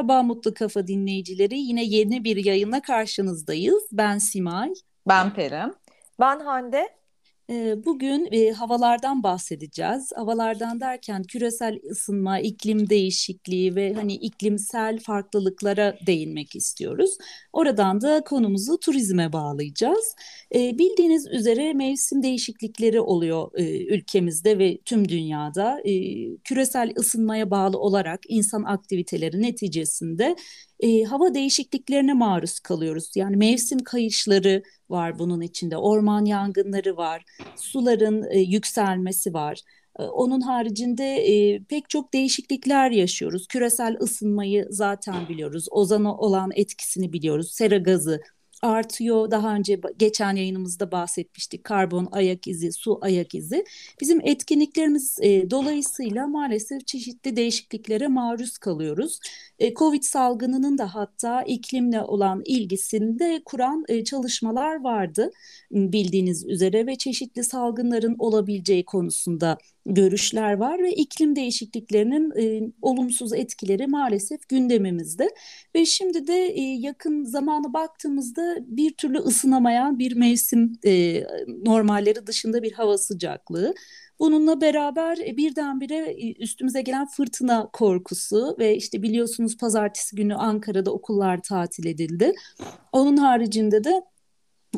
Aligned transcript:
Merhaba 0.00 0.22
Mutlu 0.22 0.54
Kafa 0.54 0.86
dinleyicileri. 0.86 1.58
Yine 1.58 1.84
yeni 1.84 2.24
bir 2.24 2.44
yayınla 2.44 2.82
karşınızdayız. 2.82 3.88
Ben 3.92 4.18
Simay. 4.18 4.72
Ben 5.08 5.34
Perim. 5.34 5.74
Ben 6.20 6.40
Hande. 6.40 6.99
Bugün 7.84 8.52
havalardan 8.52 9.22
bahsedeceğiz. 9.22 10.12
Havalardan 10.16 10.80
derken 10.80 11.22
küresel 11.22 11.78
ısınma, 11.90 12.38
iklim 12.38 12.90
değişikliği 12.90 13.76
ve 13.76 13.94
hani 13.94 14.14
iklimsel 14.14 14.98
farklılıklara 14.98 15.96
değinmek 16.06 16.56
istiyoruz. 16.56 17.10
Oradan 17.52 18.00
da 18.00 18.24
konumuzu 18.24 18.80
turizme 18.80 19.32
bağlayacağız. 19.32 20.14
Bildiğiniz 20.54 21.26
üzere 21.26 21.72
mevsim 21.72 22.22
değişiklikleri 22.22 23.00
oluyor 23.00 23.50
ülkemizde 23.88 24.58
ve 24.58 24.78
tüm 24.84 25.08
dünyada. 25.08 25.82
Küresel 26.44 26.92
ısınmaya 26.98 27.50
bağlı 27.50 27.78
olarak 27.78 28.20
insan 28.28 28.62
aktiviteleri 28.62 29.42
neticesinde 29.42 30.36
e, 30.80 31.02
hava 31.02 31.34
değişikliklerine 31.34 32.12
maruz 32.12 32.60
kalıyoruz. 32.60 33.10
Yani 33.16 33.36
mevsim 33.36 33.78
kayışları 33.78 34.62
var 34.90 35.18
bunun 35.18 35.40
içinde, 35.40 35.76
orman 35.76 36.24
yangınları 36.24 36.96
var, 36.96 37.24
suların 37.56 38.24
e, 38.30 38.38
yükselmesi 38.38 39.34
var. 39.34 39.60
E, 39.98 40.02
onun 40.02 40.40
haricinde 40.40 41.04
e, 41.04 41.64
pek 41.64 41.90
çok 41.90 42.12
değişiklikler 42.12 42.90
yaşıyoruz. 42.90 43.46
Küresel 43.48 43.96
ısınmayı 44.00 44.66
zaten 44.70 45.28
biliyoruz. 45.28 45.66
Ozana 45.70 46.16
olan 46.16 46.50
etkisini 46.54 47.12
biliyoruz. 47.12 47.52
Sera 47.52 47.76
gazı 47.78 48.20
artıyor. 48.62 49.30
Daha 49.30 49.54
önce 49.54 49.80
geçen 49.96 50.36
yayınımızda 50.36 50.92
bahsetmiştik. 50.92 51.64
Karbon 51.64 52.08
ayak 52.12 52.46
izi, 52.46 52.72
su 52.72 52.98
ayak 53.02 53.34
izi. 53.34 53.64
Bizim 54.00 54.20
etkinliklerimiz 54.24 55.18
e, 55.22 55.50
dolayısıyla 55.50 56.26
maalesef 56.26 56.86
çeşitli 56.86 57.36
değişikliklere 57.36 58.08
maruz 58.08 58.58
kalıyoruz. 58.58 59.20
E, 59.58 59.74
Covid 59.74 60.02
salgınının 60.02 60.78
da 60.78 60.94
hatta 60.94 61.42
iklimle 61.42 62.02
olan 62.02 62.42
ilgisinde 62.44 63.42
kuran 63.44 63.84
e, 63.88 64.04
çalışmalar 64.04 64.80
vardı 64.80 65.30
bildiğiniz 65.70 66.44
üzere 66.46 66.86
ve 66.86 66.96
çeşitli 66.96 67.44
salgınların 67.44 68.16
olabileceği 68.18 68.84
konusunda 68.84 69.58
görüşler 69.86 70.52
var 70.52 70.82
ve 70.82 70.92
iklim 70.92 71.36
değişikliklerinin 71.36 72.32
e, 72.40 72.72
olumsuz 72.82 73.32
etkileri 73.32 73.86
maalesef 73.86 74.48
gündemimizde 74.48 75.30
ve 75.74 75.84
şimdi 75.86 76.26
de 76.26 76.46
e, 76.46 76.60
yakın 76.60 77.24
zamana 77.24 77.72
baktığımızda 77.72 78.49
bir 78.66 78.94
türlü 78.94 79.18
ısınamayan 79.18 79.98
bir 79.98 80.16
mevsim 80.16 80.72
e, 80.84 81.24
normalleri 81.66 82.26
dışında 82.26 82.62
bir 82.62 82.72
hava 82.72 82.98
sıcaklığı. 82.98 83.74
Bununla 84.20 84.60
beraber 84.60 85.18
e, 85.18 85.36
birdenbire 85.36 85.96
e, 85.96 86.32
üstümüze 86.42 86.82
gelen 86.82 87.06
fırtına 87.06 87.70
korkusu 87.72 88.56
ve 88.58 88.76
işte 88.76 89.02
biliyorsunuz 89.02 89.56
pazartesi 89.56 90.16
günü 90.16 90.34
Ankara'da 90.34 90.90
okullar 90.92 91.42
tatil 91.42 91.86
edildi. 91.86 92.32
Onun 92.92 93.16
haricinde 93.16 93.84
de 93.84 94.02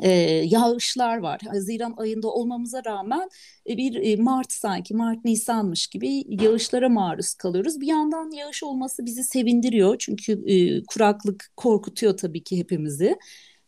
e, 0.02 0.10
yağışlar 0.44 1.18
var. 1.18 1.40
Haziran 1.48 1.94
ayında 1.96 2.28
olmamıza 2.28 2.82
rağmen 2.84 3.28
e, 3.68 3.76
bir 3.76 3.94
e, 3.94 4.16
Mart 4.16 4.52
sanki 4.52 4.94
Mart 4.94 5.24
Nisanmış 5.24 5.86
gibi 5.86 6.24
yağışlara 6.28 6.88
maruz 6.88 7.34
kalıyoruz. 7.34 7.80
Bir 7.80 7.86
yandan 7.86 8.30
yağış 8.30 8.62
olması 8.62 9.06
bizi 9.06 9.24
sevindiriyor 9.24 9.96
çünkü 9.98 10.32
e, 10.46 10.84
kuraklık 10.84 11.52
korkutuyor 11.56 12.16
tabii 12.16 12.44
ki 12.44 12.58
hepimizi. 12.58 13.16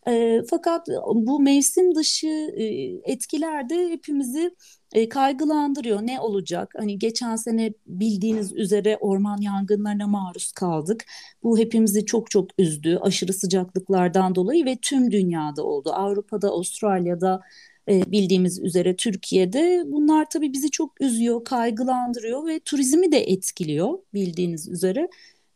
E, 0.08 0.42
fakat 0.50 0.88
bu 1.14 1.40
mevsim 1.40 1.94
dışı 1.94 2.26
e, 2.56 2.64
etkiler 3.12 3.68
de 3.68 3.88
hepimizi 3.88 4.50
e, 4.92 5.08
kaygılandırıyor. 5.08 6.00
Ne 6.02 6.20
olacak? 6.20 6.72
Hani 6.76 6.98
geçen 6.98 7.36
sene 7.36 7.72
bildiğiniz 7.86 8.52
üzere 8.52 8.96
orman 9.00 9.40
yangınlarına 9.40 10.06
maruz 10.06 10.52
kaldık. 10.52 11.04
Bu 11.42 11.58
hepimizi 11.58 12.06
çok 12.06 12.30
çok 12.30 12.50
üzdü. 12.58 12.98
Aşırı 13.02 13.32
sıcaklıklardan 13.32 14.34
dolayı 14.34 14.64
ve 14.64 14.76
tüm 14.82 15.10
dünyada 15.10 15.64
oldu. 15.64 15.90
Avrupa'da, 15.92 16.48
Avustralya'da 16.50 17.40
e, 17.88 18.12
bildiğimiz 18.12 18.58
üzere 18.60 18.96
Türkiye'de 18.96 19.82
bunlar 19.86 20.26
tabii 20.30 20.52
bizi 20.52 20.70
çok 20.70 21.00
üzüyor, 21.00 21.44
kaygılandırıyor 21.44 22.46
ve 22.46 22.60
turizmi 22.60 23.12
de 23.12 23.18
etkiliyor 23.18 23.98
bildiğiniz 24.14 24.68
üzere. 24.68 25.08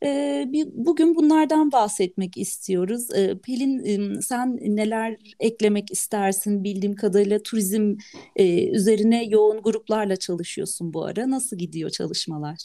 E, 0.04 0.44
bir, 0.53 0.69
bugün 0.72 1.14
bunlardan 1.14 1.72
bahsetmek 1.72 2.36
istiyoruz. 2.36 3.10
E, 3.14 3.38
Pelin 3.38 4.20
sen 4.20 4.56
neler 4.62 5.16
eklemek 5.41 5.92
istersin? 5.92 6.64
Bildiğim 6.64 6.94
kadarıyla 6.97 7.42
turizm 7.42 7.97
e, 8.37 8.69
üzerine 8.70 9.25
yoğun 9.25 9.62
gruplarla 9.62 10.16
çalışıyorsun 10.16 10.94
bu 10.94 11.04
ara. 11.04 11.31
Nasıl 11.31 11.58
gidiyor 11.58 11.91
çalışmalar? 11.91 12.58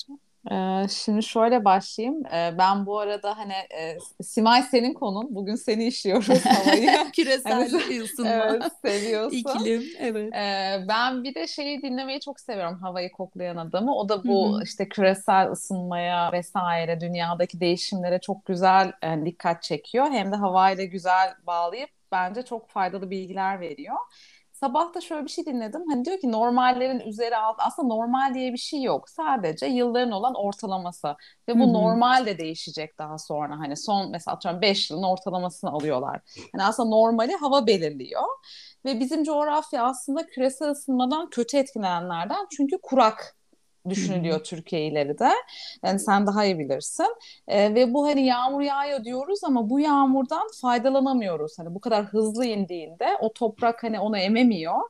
Ee, 0.52 0.88
şimdi 0.90 1.24
şöyle 1.24 1.66
başlayayım. 1.66 2.26
Ee, 2.26 2.56
ben 2.58 2.86
bu 2.86 3.00
arada 3.00 3.38
hani 3.38 3.54
e, 3.54 3.98
Simay 4.24 4.64
senin 4.64 4.94
konun. 4.94 5.36
Bugün 5.36 5.56
seni 5.56 5.88
işliyoruz 5.88 6.46
havayı. 6.46 7.12
Küresel 7.16 7.72
hani, 7.72 8.02
ısınma. 8.02 8.30
Evet 8.30 8.64
seviyorsun. 8.86 9.38
İklim 9.38 9.84
evet. 10.00 10.34
Ee, 10.34 10.86
ben 10.88 11.24
bir 11.24 11.36
de 11.36 11.48
şeyi 11.48 11.82
dinlemeyi 11.82 12.20
çok 12.20 12.40
seviyorum 12.40 12.80
havayı 12.80 13.12
koklayan 13.12 13.58
adamı. 13.58 13.96
O 13.96 14.10
da 14.10 14.24
bu 14.24 14.54
Hı-hı. 14.54 14.64
işte 14.64 14.90
küresel 14.90 15.52
ısınmaya 15.52 16.32
vesaire 16.32 17.02
dünyadaki 17.02 17.60
değişimlere 17.60 18.20
çok 18.20 18.46
güzel 18.46 18.92
e, 19.04 19.26
dikkat 19.26 19.64
çekiyor. 19.64 20.06
Hem 20.12 20.32
de 20.32 20.36
havayla 20.36 20.84
güzel 20.84 21.34
bağlayıp 21.48 21.90
bence 22.12 22.42
çok 22.42 22.70
faydalı 22.70 23.10
bilgiler 23.10 23.60
veriyor 23.60 23.96
sabah 24.64 24.94
da 24.94 25.02
şöyle 25.02 25.26
bir 25.26 25.30
şey 25.30 25.46
dinledim. 25.46 25.82
Hani 25.90 26.06
diyor 26.06 26.20
ki 26.20 26.32
normallerin 26.32 27.00
üzeri 27.00 27.38
alt 27.38 27.56
aslında 27.60 27.88
normal 27.88 28.34
diye 28.34 28.54
bir 28.54 28.58
şey 28.58 28.82
yok. 28.82 29.10
Sadece 29.10 29.66
yılların 29.66 30.12
olan 30.12 30.34
ortalaması 30.36 31.16
ve 31.50 31.60
bu 31.60 31.64
Hı-hı. 31.64 31.74
normal 31.74 32.26
de 32.26 32.38
değişecek 32.38 32.98
daha 32.98 33.18
sonra. 33.18 33.60
Hani 33.60 33.78
son 33.78 34.12
mesela 34.12 34.36
atıyorum 34.36 34.62
5 34.62 34.92
yılın 34.92 35.04
ortalamasını 35.04 35.70
alıyorlar. 35.72 36.22
Yani 36.54 36.64
aslında 36.68 36.90
normali 36.90 37.36
hava 37.36 37.68
belirliyor. 37.68 38.24
Ve 38.86 39.00
bizim 39.00 39.24
coğrafya 39.24 39.84
aslında 39.84 40.26
küresel 40.26 40.70
ısınmadan 40.70 41.30
kötü 41.30 41.58
etkilenenlerden 41.58 42.48
çünkü 42.58 42.78
kurak 42.82 43.36
düşünülüyor. 43.90 44.44
Türkiye 44.44 44.88
ileride. 44.88 45.30
Yani 45.84 46.00
sen 46.00 46.28
daha 46.28 46.46
iyi 46.46 46.60
bilirsin. 46.60 47.16
E, 47.48 47.76
ve 47.76 47.94
bu 47.94 48.06
hani 48.08 48.26
yağmur 48.26 48.62
yağıyor 48.62 49.04
diyoruz 49.04 49.40
ama 49.44 49.70
bu 49.70 49.80
yağmurdan 49.80 50.48
faydalanamıyoruz. 50.62 51.60
Hani 51.60 51.76
bu 51.76 51.80
kadar 51.80 52.06
hızlı 52.06 52.46
indiğinde 52.46 53.08
o 53.22 53.34
toprak 53.34 53.84
hani 53.84 54.00
onu 54.00 54.18
ememiyor. 54.18 54.82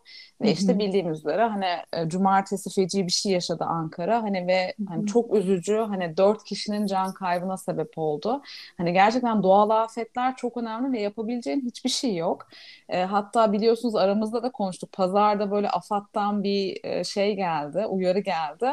Ve 0.42 0.52
işte 0.52 0.80
bildiğimiz 0.80 1.20
üzere 1.20 1.44
hani 1.44 1.66
e, 1.94 2.10
cumartesi 2.10 2.70
feci 2.70 3.08
bir 3.08 3.12
şey 3.12 3.32
yaşadı 3.32 3.64
Ankara. 3.64 4.24
Hani 4.24 4.48
ve 4.48 4.74
hani 4.88 5.06
çok 5.08 5.36
üzücü 5.36 5.78
hani 5.78 6.18
dört 6.18 6.44
kişinin 6.44 6.86
can 6.86 7.14
kaybına 7.14 7.58
sebep 7.58 7.98
oldu. 7.98 8.42
Hani 8.78 8.94
gerçekten 8.94 9.44
doğal 9.44 9.70
afetler 9.70 10.36
çok 10.36 10.58
önemli 10.58 10.92
ve 10.98 11.02
yapabileceğin 11.02 11.62
hiçbir 11.66 11.90
şey 11.90 12.16
yok. 12.16 12.48
E, 12.90 13.04
hatta 13.04 13.54
biliyorsunuz 13.54 13.96
aramızda 13.96 14.44
da 14.44 14.52
konuştuk. 14.52 14.92
Pazarda 14.92 15.52
böyle 15.52 15.70
AFAD'dan 15.70 16.44
bir 16.44 16.80
e, 16.84 17.04
şey 17.04 17.36
geldi, 17.36 17.86
uyarı 17.86 18.20
geldi. 18.20 18.68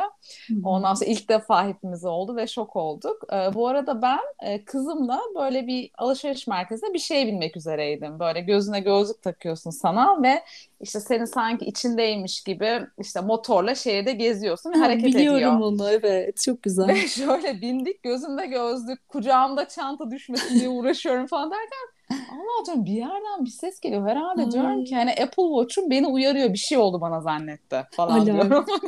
Ondan 0.65 0.95
sonra 0.95 1.11
ilk 1.11 1.29
defa 1.29 1.69
hepimiz 1.69 2.05
oldu 2.05 2.37
ve 2.37 2.47
şok 2.47 2.77
olduk. 2.77 3.25
E, 3.33 3.55
bu 3.55 3.69
arada 3.69 4.03
ben 4.03 4.21
e, 4.43 4.65
kızımla 4.65 5.21
böyle 5.37 5.67
bir 5.67 5.91
alışveriş 5.99 6.47
merkezinde 6.47 6.95
bir 6.95 6.99
şey 6.99 7.27
binmek 7.27 7.57
üzereydim. 7.57 8.19
Böyle 8.19 8.41
gözüne 8.41 8.81
gözlük 8.81 9.23
takıyorsun 9.23 9.71
sana 9.71 10.23
ve 10.23 10.43
işte 10.81 11.01
senin 11.01 11.25
sanki 11.25 11.65
içindeymiş 11.65 12.43
gibi 12.43 12.81
işte 12.99 13.21
motorla 13.21 13.75
şehirde 13.75 14.13
geziyorsun 14.13 14.73
ve 14.73 14.77
ha, 14.77 14.85
hareket 14.85 15.05
biliyorum 15.05 15.37
ediyor. 15.37 15.57
Biliyorum 15.57 15.81
onu 15.81 15.91
evet 15.91 16.37
çok 16.45 16.63
güzel. 16.63 16.89
Ve 16.89 17.09
şöyle 17.09 17.61
bindik 17.61 18.03
gözümde 18.03 18.47
gözlük 18.47 19.09
kucağımda 19.09 19.69
çanta 19.69 20.11
düşmesin 20.11 20.61
diye 20.61 20.69
uğraşıyorum 20.69 21.27
falan 21.27 21.51
derken 21.51 22.00
Allah 22.11 22.67
diyorum 22.67 22.85
bir 22.85 22.93
yerden 22.93 23.45
bir 23.45 23.51
ses 23.51 23.81
geliyor. 23.81 24.09
Herhalde 24.09 24.43
Ay. 24.43 24.51
diyorum 24.51 24.85
ki 24.85 24.97
hani 24.97 25.11
Apple 25.11 25.43
Watch'um 25.43 25.91
beni 25.91 26.07
uyarıyor. 26.07 26.53
Bir 26.53 26.59
şey 26.59 26.79
oldu 26.79 27.01
bana 27.01 27.21
zannetti 27.21 27.87
falan 27.91 28.21
Alarm. 28.21 28.27
diyorum. 28.27 28.65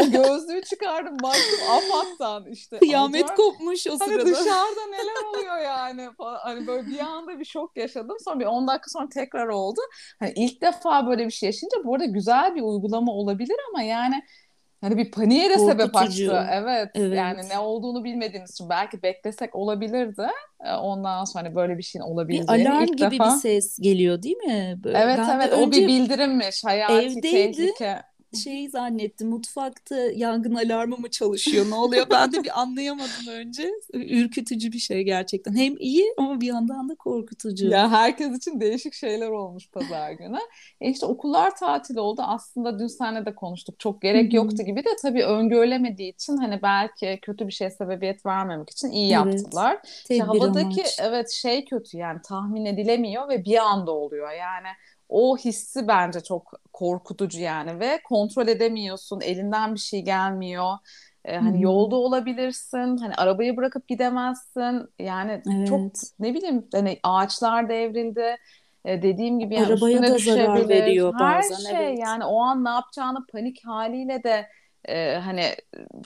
o 0.00 0.10
gözlüğü 0.10 0.62
çıkardım 0.62 1.18
baktım 1.22 1.60
afattan 1.70 2.46
işte. 2.52 2.78
Kıyamet 2.78 3.14
diyorum, 3.14 3.36
kopmuş 3.36 3.86
o 3.86 3.90
hani 3.90 3.98
sırada. 3.98 4.22
Hani 4.22 4.30
dışarıda 4.30 4.86
neler 4.90 5.24
oluyor 5.34 5.58
yani 5.58 6.08
falan. 6.16 6.38
Hani 6.38 6.66
böyle 6.66 6.86
bir 6.86 6.98
anda 6.98 7.38
bir 7.38 7.44
şok 7.44 7.76
yaşadım. 7.76 8.16
Sonra 8.24 8.40
bir 8.40 8.46
10 8.46 8.68
dakika 8.68 8.90
sonra 8.90 9.08
tekrar 9.08 9.46
oldu. 9.46 9.80
Hani 10.18 10.32
ilk 10.36 10.62
defa 10.62 11.06
böyle 11.06 11.26
bir 11.26 11.30
şey 11.30 11.46
yaşayınca 11.46 11.84
bu 11.84 11.94
arada 11.94 12.04
güzel 12.04 12.54
bir 12.54 12.62
uygulama 12.62 13.12
olabilir 13.12 13.56
ama 13.70 13.82
yani 13.82 14.22
Hani 14.80 14.96
bir 14.96 15.10
paniğe 15.10 15.50
de 15.50 15.58
sebep 15.58 15.96
açtı. 15.96 16.46
Evet, 16.52 16.90
evet. 16.94 17.18
Yani 17.18 17.48
ne 17.48 17.58
olduğunu 17.58 18.04
bilmediğimiz 18.04 18.50
için 18.50 18.68
belki 18.68 19.02
beklesek 19.02 19.54
olabilirdi. 19.56 20.26
Ee, 20.64 20.72
ondan 20.72 21.24
sonra 21.24 21.54
böyle 21.54 21.78
bir 21.78 21.82
şeyin 21.82 22.02
olabileceğini 22.02 22.64
bir 22.64 22.70
alarm 22.70 22.84
ilk 22.84 22.98
gibi 22.98 23.10
defa... 23.10 23.24
bir 23.24 23.30
ses 23.30 23.78
geliyor 23.78 24.22
değil 24.22 24.36
mi? 24.36 24.78
Böyle 24.84 24.98
evet 24.98 25.18
ben 25.18 25.40
evet 25.40 25.52
o 25.52 25.70
bir 25.70 25.88
bildirimmiş. 25.88 26.64
Hayati 26.64 26.92
evdeydi. 26.92 27.20
tehlike. 27.20 28.02
Şey 28.36 28.68
zannettim 28.68 29.28
mutfakta 29.28 29.96
yangın 29.96 30.54
alarmı 30.54 30.96
mı 30.96 31.10
çalışıyor 31.10 31.70
ne 31.70 31.74
oluyor 31.74 32.06
ben 32.10 32.32
de 32.32 32.44
bir 32.44 32.60
anlayamadım 32.60 33.28
önce. 33.30 33.70
Ürkütücü 33.92 34.72
bir 34.72 34.78
şey 34.78 35.02
gerçekten. 35.02 35.56
Hem 35.56 35.76
iyi 35.78 36.04
ama 36.18 36.40
bir 36.40 36.46
yandan 36.46 36.88
da 36.88 36.94
korkutucu. 36.94 37.68
Ya 37.68 37.90
herkes 37.90 38.36
için 38.36 38.60
değişik 38.60 38.94
şeyler 38.94 39.28
olmuş 39.28 39.70
pazar 39.70 40.12
günü. 40.12 40.38
E 40.80 40.90
işte 40.90 41.06
okullar 41.06 41.56
tatil 41.56 41.96
oldu. 41.96 42.22
Aslında 42.24 42.78
dün 42.78 42.86
seninle 42.86 43.26
de 43.26 43.34
konuştuk. 43.34 43.80
Çok 43.80 44.02
gerek 44.02 44.34
yoktu 44.34 44.62
gibi 44.62 44.84
de 44.84 44.90
tabii 45.02 45.24
öngörülemediği 45.24 46.12
için 46.12 46.36
hani 46.36 46.62
belki 46.62 47.18
kötü 47.22 47.46
bir 47.46 47.52
şey 47.52 47.70
sebebiyet 47.70 48.26
vermemek 48.26 48.70
için 48.70 48.90
iyi 48.90 49.10
yaptılar. 49.10 49.72
Evet, 49.72 49.84
işte 49.84 50.18
havadaki 50.18 50.80
amaç. 50.80 50.98
evet 51.02 51.30
şey 51.30 51.64
kötü 51.64 51.96
yani 51.98 52.20
tahmin 52.28 52.64
edilemiyor 52.64 53.28
ve 53.28 53.44
bir 53.44 53.58
anda 53.58 53.90
oluyor. 53.90 54.32
Yani 54.32 54.68
o 55.08 55.36
hissi 55.36 55.88
bence 55.88 56.20
çok 56.20 56.52
korkutucu 56.72 57.40
yani 57.40 57.80
ve 57.80 58.00
kontrol 58.04 58.48
edemiyorsun. 58.48 59.20
Elinden 59.20 59.74
bir 59.74 59.80
şey 59.80 60.02
gelmiyor. 60.02 60.74
Ee, 61.24 61.36
hani 61.36 61.56
hmm. 61.56 61.60
yolda 61.60 61.96
olabilirsin. 61.96 62.96
Hani 62.96 63.14
arabayı 63.14 63.56
bırakıp 63.56 63.88
gidemezsin. 63.88 64.88
Yani 64.98 65.42
evet. 65.56 65.68
çok 65.68 65.80
ne 66.18 66.34
bileyim 66.34 66.68
hani 66.72 66.98
ağaçlar 67.02 67.68
devrildi. 67.68 68.36
Ee, 68.84 69.02
dediğim 69.02 69.38
gibi 69.38 69.54
yani 69.54 69.66
arabaya 69.66 70.02
da 70.02 70.18
zarar 70.18 70.68
veriyor 70.68 71.14
Her 71.18 71.38
bazen. 71.38 71.70
şey 71.70 71.88
evet. 71.88 71.98
yani 71.98 72.24
o 72.24 72.40
an 72.40 72.64
ne 72.64 72.68
yapacağını 72.68 73.26
panik 73.26 73.66
haliyle 73.66 74.22
de 74.24 74.48
e, 74.88 75.16
hani 75.16 75.42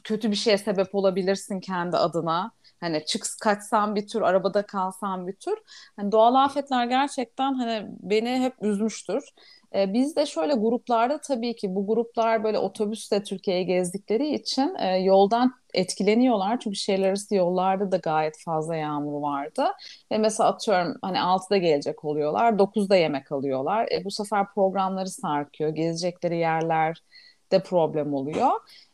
kötü 0.04 0.30
bir 0.30 0.36
şeye 0.36 0.58
sebep 0.58 0.94
olabilirsin 0.94 1.60
kendi 1.60 1.96
adına. 1.96 2.52
Hani 2.80 3.04
çık 3.06 3.24
kaçsam 3.42 3.94
bir 3.94 4.06
tür, 4.06 4.20
arabada 4.22 4.66
kalsam 4.66 5.26
bir 5.26 5.32
tür. 5.36 5.58
Hani 5.96 6.12
doğal 6.12 6.34
afetler 6.34 6.86
gerçekten 6.86 7.54
hani 7.54 7.86
beni 8.02 8.40
hep 8.40 8.54
üzmüştür. 8.62 9.24
E, 9.74 9.92
biz 9.92 10.16
de 10.16 10.26
şöyle 10.26 10.54
gruplarda 10.54 11.20
tabii 11.20 11.56
ki 11.56 11.74
bu 11.74 11.86
gruplar 11.86 12.44
böyle 12.44 12.58
otobüsle 12.58 13.22
Türkiye'ye 13.22 13.62
gezdikleri 13.62 14.34
için 14.34 14.74
e, 14.78 14.96
yoldan 14.98 15.54
etkileniyorlar. 15.74 16.60
Çünkü 16.60 16.76
şehirler 16.76 17.08
arası 17.08 17.34
yollarda 17.34 17.92
da 17.92 17.96
gayet 17.96 18.34
fazla 18.44 18.76
yağmur 18.76 19.20
vardı. 19.22 19.64
Ve 20.12 20.18
mesela 20.18 20.48
atıyorum 20.48 20.96
hani 21.02 21.20
6'da 21.20 21.56
gelecek 21.56 22.04
oluyorlar, 22.04 22.58
9'da 22.58 22.96
yemek 22.96 23.32
alıyorlar. 23.32 23.88
E, 23.92 24.04
bu 24.04 24.10
sefer 24.10 24.46
programları 24.54 25.08
sarkıyor, 25.10 25.70
gezecekleri 25.70 26.36
yerler 26.38 27.02
de 27.52 27.62
problem 27.62 28.14
oluyor. 28.14 28.50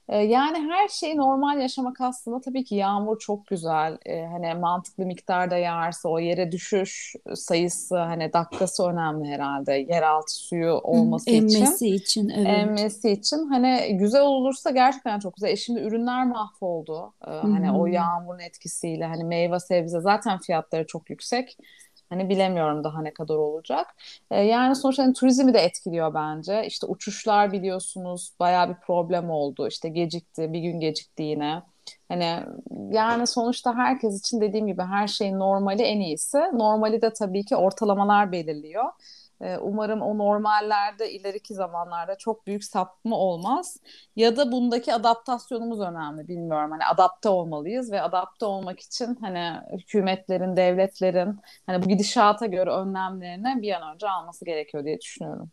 Ee, 0.09 0.17
yani 0.17 0.59
her 0.59 0.89
şeyi 0.89 1.17
normal 1.17 1.61
yaşamak 1.61 2.01
aslında 2.01 2.41
tabii 2.41 2.65
ki 2.65 2.75
yağmur 2.75 3.19
çok 3.19 3.47
güzel. 3.47 3.99
Ee, 4.07 4.25
hani 4.25 4.55
mantıklı 4.55 5.07
miktarda 5.07 5.57
yağarsa 5.57 6.09
o 6.09 6.19
yere 6.19 6.53
düşüş 6.53 7.15
sayısı 7.35 7.97
hani 7.97 8.33
dakikası 8.33 8.85
önemli 8.89 9.29
herhalde. 9.29 9.73
Yeraltı 9.75 10.35
suyu 10.35 10.73
olması 10.73 11.31
Emmesi 11.31 11.57
için. 11.57 11.65
Emmesi 11.65 11.89
için 11.89 12.29
evet. 12.29 12.47
Emmesi 12.49 13.11
için 13.11 13.49
hani 13.49 13.97
güzel 13.99 14.23
olursa 14.23 14.71
gerçekten 14.71 15.19
çok 15.19 15.35
güzel. 15.35 15.49
E 15.49 15.57
şimdi 15.57 15.81
ürünler 15.81 16.27
mahvoldu. 16.27 17.15
Ee, 17.27 17.31
hani 17.31 17.73
o 17.73 17.87
yağmurun 17.87 18.39
etkisiyle 18.39 19.05
hani 19.05 19.25
meyve 19.25 19.61
sebze 19.61 20.01
zaten 20.01 20.39
fiyatları 20.39 20.87
çok 20.87 21.11
yüksek. 21.11 21.59
Hani 22.11 22.29
bilemiyorum 22.29 22.85
daha 22.85 23.03
ne 23.03 23.13
kadar 23.15 23.35
olacak. 23.37 23.87
E, 24.31 24.43
yani 24.43 24.77
sonuçta 24.77 25.03
hani, 25.03 25.13
turizmi 25.15 25.55
de 25.55 25.59
etkiliyor 25.59 26.15
bence. 26.15 26.65
İşte 26.67 26.87
uçuşlar 26.87 27.53
biliyorsunuz 27.53 28.33
bayağı 28.41 28.69
bir 28.69 28.75
problem 28.87 29.31
oldu. 29.31 29.69
İşte 29.69 29.89
gecikti, 29.89 30.53
bir 30.53 30.61
gün 30.61 30.81
gecikti 30.81 31.23
yine. 31.23 31.63
Hani 32.09 32.43
yani 32.91 33.27
sonuçta 33.27 33.75
herkes 33.77 34.21
için 34.21 34.41
dediğim 34.41 34.67
gibi 34.67 34.83
her 34.83 35.09
şeyin 35.09 35.39
normali 35.39 35.83
en 35.83 36.01
iyisi. 36.01 36.39
Normali 36.39 37.03
de 37.03 37.13
tabii 37.13 37.45
ki 37.45 37.57
ortalamalar 37.57 38.33
belirliyor. 38.33 38.85
Umarım 39.41 40.03
o 40.03 40.19
normallerde 40.19 41.13
ileriki 41.13 41.55
zamanlarda 41.55 42.19
çok 42.19 42.47
büyük 42.47 42.65
sapma 42.65 43.17
olmaz. 43.17 43.77
Ya 44.17 44.37
da 44.37 44.53
bundaki 44.53 44.95
adaptasyonumuz 44.95 45.81
önemli 45.81 46.29
bilmiyorum. 46.29 46.71
Hani 46.71 46.85
adapte 46.85 47.29
olmalıyız 47.29 47.93
ve 47.93 48.03
adapte 48.03 48.47
olmak 48.47 48.81
için 48.81 49.15
hani 49.21 49.53
hükümetlerin, 49.73 50.57
devletlerin 50.57 51.37
hani 51.67 51.85
bu 51.85 51.89
gidişata 51.89 52.47
göre 52.47 52.71
önlemlerini 52.71 53.63
bir 53.63 53.73
an 53.73 53.95
önce 53.95 54.09
alması 54.09 54.45
gerekiyor 54.45 54.85
diye 54.85 55.01
düşünüyorum. 55.01 55.51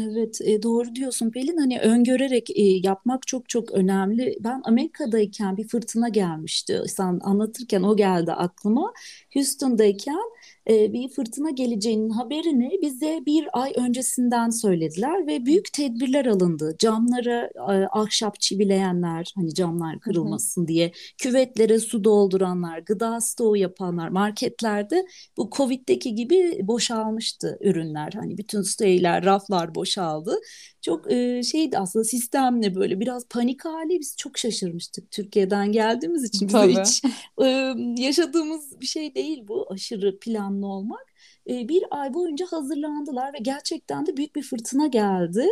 Evet 0.00 0.40
e, 0.40 0.62
doğru 0.62 0.94
diyorsun 0.94 1.30
Pelin 1.30 1.56
hani 1.56 1.80
öngörerek 1.80 2.50
e, 2.50 2.62
yapmak 2.62 3.26
çok 3.26 3.48
çok 3.48 3.72
önemli. 3.72 4.36
Ben 4.40 4.60
Amerika'dayken 4.64 5.56
bir 5.56 5.68
fırtına 5.68 6.08
gelmişti. 6.08 6.82
Sen 6.86 7.20
anlatırken 7.22 7.82
o 7.82 7.96
geldi 7.96 8.32
aklıma. 8.32 8.92
Houston'dayken 9.34 10.30
e, 10.70 10.92
bir 10.92 11.08
fırtına 11.08 11.50
geleceğinin 11.50 12.10
haberini 12.10 12.70
bize 12.82 13.22
bir 13.26 13.48
ay 13.52 13.72
öncesinden 13.76 14.50
söylediler 14.50 15.26
ve 15.26 15.46
büyük 15.46 15.72
tedbirler 15.72 16.26
alındı. 16.26 16.76
Camlara 16.78 17.50
e, 17.54 17.86
ahşap 17.92 18.40
çivileyenler 18.40 19.32
hani 19.36 19.54
camlar 19.54 20.00
kırılmasın 20.00 20.68
diye 20.68 20.92
küvetlere 21.18 21.78
su 21.78 22.04
dolduranlar, 22.04 22.78
gıda 22.78 23.20
stoğu 23.20 23.56
yapanlar 23.56 24.08
marketlerde 24.08 25.06
bu 25.36 25.50
Covid'deki 25.56 26.14
gibi 26.14 26.60
boşalmıştı 26.62 27.58
ürünler. 27.60 28.12
Hani 28.14 28.38
bütün 28.38 28.62
steyler, 28.62 29.24
raflar 29.24 29.74
boşaldı. 29.74 30.38
Çok 30.82 31.12
e, 31.12 31.42
şeydi 31.42 31.78
aslında 31.78 32.04
sistemle 32.04 32.74
böyle 32.74 33.00
biraz 33.00 33.28
panik 33.28 33.64
hali 33.64 34.00
biz 34.00 34.16
çok 34.16 34.38
şaşırmıştık 34.38 35.10
Türkiye'den 35.10 35.72
geldiğimiz 35.72 36.24
için. 36.24 36.48
Tabii. 36.48 36.72
Hiç 36.80 37.02
e, 37.42 37.74
yaşadığımız 38.02 38.80
bir 38.80 38.86
şey 38.86 39.14
değil 39.14 39.48
bu 39.48 39.66
aşırı 39.70 40.18
planlı 40.18 40.66
olmak 40.66 41.12
bir 41.46 41.84
ay 41.90 42.14
boyunca 42.14 42.46
hazırlandılar 42.50 43.32
ve 43.34 43.38
gerçekten 43.42 44.06
de 44.06 44.16
büyük 44.16 44.36
bir 44.36 44.42
fırtına 44.42 44.86
geldi. 44.86 45.46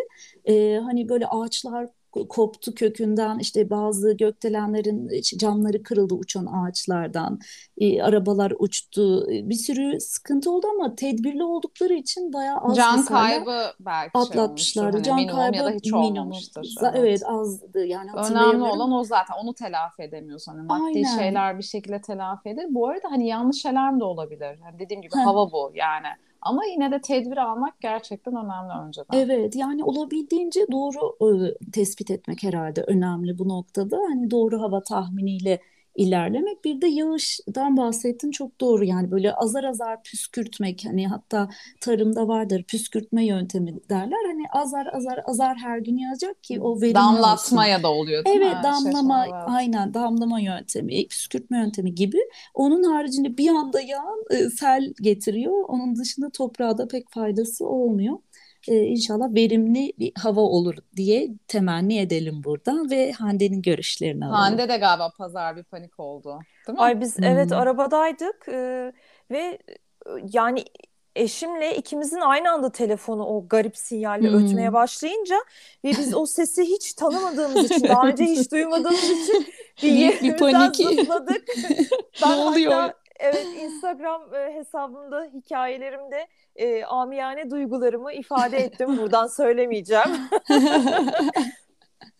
E, 0.44 0.76
hani 0.76 1.08
böyle 1.08 1.26
ağaçlar 1.26 1.88
koptu 2.12 2.74
kökünden 2.74 3.38
işte 3.38 3.70
bazı 3.70 4.16
gökdelenlerin 4.16 5.10
camları 5.38 5.82
kırıldı 5.82 6.14
uçan 6.14 6.46
ağaçlardan 6.46 7.38
e, 7.78 8.02
arabalar 8.02 8.52
uçtu. 8.58 9.32
E, 9.32 9.48
bir 9.48 9.54
sürü 9.54 10.00
sıkıntı 10.00 10.50
oldu 10.50 10.66
ama 10.74 10.94
tedbirli 10.94 11.44
oldukları 11.44 11.94
için 11.94 12.32
bayağı 12.32 12.58
az 12.58 12.76
can 12.76 13.04
kaybı 13.04 13.72
belki 13.80 14.18
atlatmışlardı. 14.18 14.96
hani 14.96 15.04
can 15.04 15.26
kaybı 15.26 15.56
ya 15.56 15.64
da 15.64 15.70
hiç 15.70 15.92
minimum. 15.92 16.06
olmamıştır 16.06 16.74
evet. 16.82 16.92
evet 16.96 17.22
azdı 17.26 17.86
yani 17.86 18.10
önemli 18.12 18.62
olan 18.62 18.92
o 18.92 19.04
zaten 19.04 19.34
onu 19.42 19.54
telafi 19.54 20.02
edemiyorsun. 20.02 20.52
Hani 20.52 20.66
maddi 20.66 20.82
Aynen. 20.84 21.18
şeyler 21.18 21.58
bir 21.58 21.62
şekilde 21.62 22.00
telafi 22.00 22.48
eder. 22.48 22.66
Bu 22.68 22.88
arada 22.88 23.10
hani 23.10 23.26
yanlış 23.26 23.66
alarm 23.66 24.00
da 24.00 24.04
olabilir. 24.04 24.58
Hani 24.62 24.78
dediğim 24.78 25.02
gibi 25.02 25.14
hava 25.14 25.52
bu 25.52 25.72
yani 25.74 26.06
ama 26.42 26.64
yine 26.64 26.90
de 26.92 27.00
tedbir 27.00 27.36
almak 27.36 27.80
gerçekten 27.80 28.34
önemli 28.34 28.86
önceden. 28.86 29.16
Evet 29.16 29.56
yani 29.56 29.84
olabildiğince 29.84 30.60
doğru 30.72 31.16
e, 31.50 31.70
tespit 31.72 32.10
etmek 32.10 32.42
herhalde 32.42 32.82
önemli 32.82 33.38
bu 33.38 33.48
noktada. 33.48 33.96
Hani 34.08 34.30
doğru 34.30 34.60
hava 34.62 34.82
tahminiyle 34.82 35.60
ilerlemek. 35.96 36.64
Bir 36.64 36.80
de 36.80 36.86
yağıştan 36.86 37.76
bahsettin 37.76 38.30
çok 38.30 38.60
doğru 38.60 38.84
yani 38.84 39.10
böyle 39.10 39.34
azar 39.34 39.64
azar 39.64 40.02
püskürtmek 40.02 40.82
hani 40.84 41.08
hatta 41.08 41.48
tarımda 41.80 42.28
vardır 42.28 42.62
püskürtme 42.62 43.26
yöntemi 43.26 43.74
derler. 43.90 44.18
Hani 44.26 44.42
azar 44.52 44.86
azar 44.92 45.20
azar 45.26 45.56
her 45.56 45.78
gün 45.78 45.96
yağacak 45.96 46.44
ki 46.44 46.60
o 46.60 46.80
verimli 46.80 46.94
Damlatmaya 46.94 47.74
olsun. 47.76 47.82
da 47.82 47.92
oluyor 47.92 48.24
değil 48.24 48.36
evet, 48.36 48.56
mi? 48.56 48.62
damlama 48.62 49.24
şey, 49.24 49.32
aynen 49.46 49.94
damlama 49.94 50.40
yöntemi 50.40 51.08
püskürtme 51.08 51.58
yöntemi 51.58 51.94
gibi. 51.94 52.18
Onun 52.54 52.82
haricinde 52.82 53.36
bir 53.38 53.48
anda 53.48 53.80
yağan 53.80 54.24
e, 54.30 54.50
sel 54.50 54.92
getiriyor. 55.02 55.64
Onun 55.68 55.96
dışında 55.96 56.30
toprağa 56.30 56.78
da 56.78 56.88
pek 56.88 57.10
faydası 57.10 57.66
olmuyor 57.66 58.18
e, 58.68 58.74
inşallah 58.74 59.34
verimli 59.34 59.92
bir 59.98 60.12
hava 60.18 60.40
olur 60.40 60.74
diye 60.96 61.28
temenni 61.48 61.98
edelim 61.98 62.44
buradan 62.44 62.90
ve 62.90 63.12
Hande'nin 63.12 63.62
görüşlerini 63.62 64.24
alalım. 64.24 64.40
Hande 64.40 64.68
de 64.68 64.76
galiba 64.76 65.12
pazar 65.18 65.56
bir 65.56 65.64
panik 65.64 66.00
oldu. 66.00 66.38
Değil 66.66 66.78
mi? 66.78 66.82
Ay 66.82 67.00
biz 67.00 67.18
hmm. 67.18 67.24
evet 67.24 67.52
arabadaydık 67.52 68.48
e, 68.48 68.92
ve 69.30 69.58
yani 70.32 70.64
eşimle 71.16 71.76
ikimizin 71.76 72.20
aynı 72.20 72.52
anda 72.52 72.72
telefonu 72.72 73.24
o 73.24 73.48
garip 73.48 73.76
sinyalle 73.76 74.28
hmm. 74.28 74.46
ötmeye 74.46 74.72
başlayınca 74.72 75.36
ve 75.84 75.88
biz 75.88 76.14
o 76.14 76.26
sesi 76.26 76.62
hiç 76.62 76.94
tanımadığımız 76.94 77.70
için 77.70 77.88
daha 77.88 78.06
önce 78.06 78.24
hiç 78.24 78.52
duymadığımız 78.52 79.10
için 79.10 79.46
bir, 79.82 80.20
bir 80.22 80.36
panik 80.36 80.76
zıpladık. 80.76 81.44
ben 82.22 82.30
ne 82.30 82.34
oluyor? 82.34 82.72
Hatta, 82.72 82.99
evet 83.20 83.46
Instagram 83.62 84.34
e, 84.34 84.54
hesabımda 84.54 85.30
hikayelerimde 85.34 86.26
e, 86.56 86.84
amiyane 86.84 87.50
duygularımı 87.50 88.12
ifade 88.12 88.56
ettim. 88.58 88.98
Buradan 88.98 89.26
söylemeyeceğim. 89.26 90.10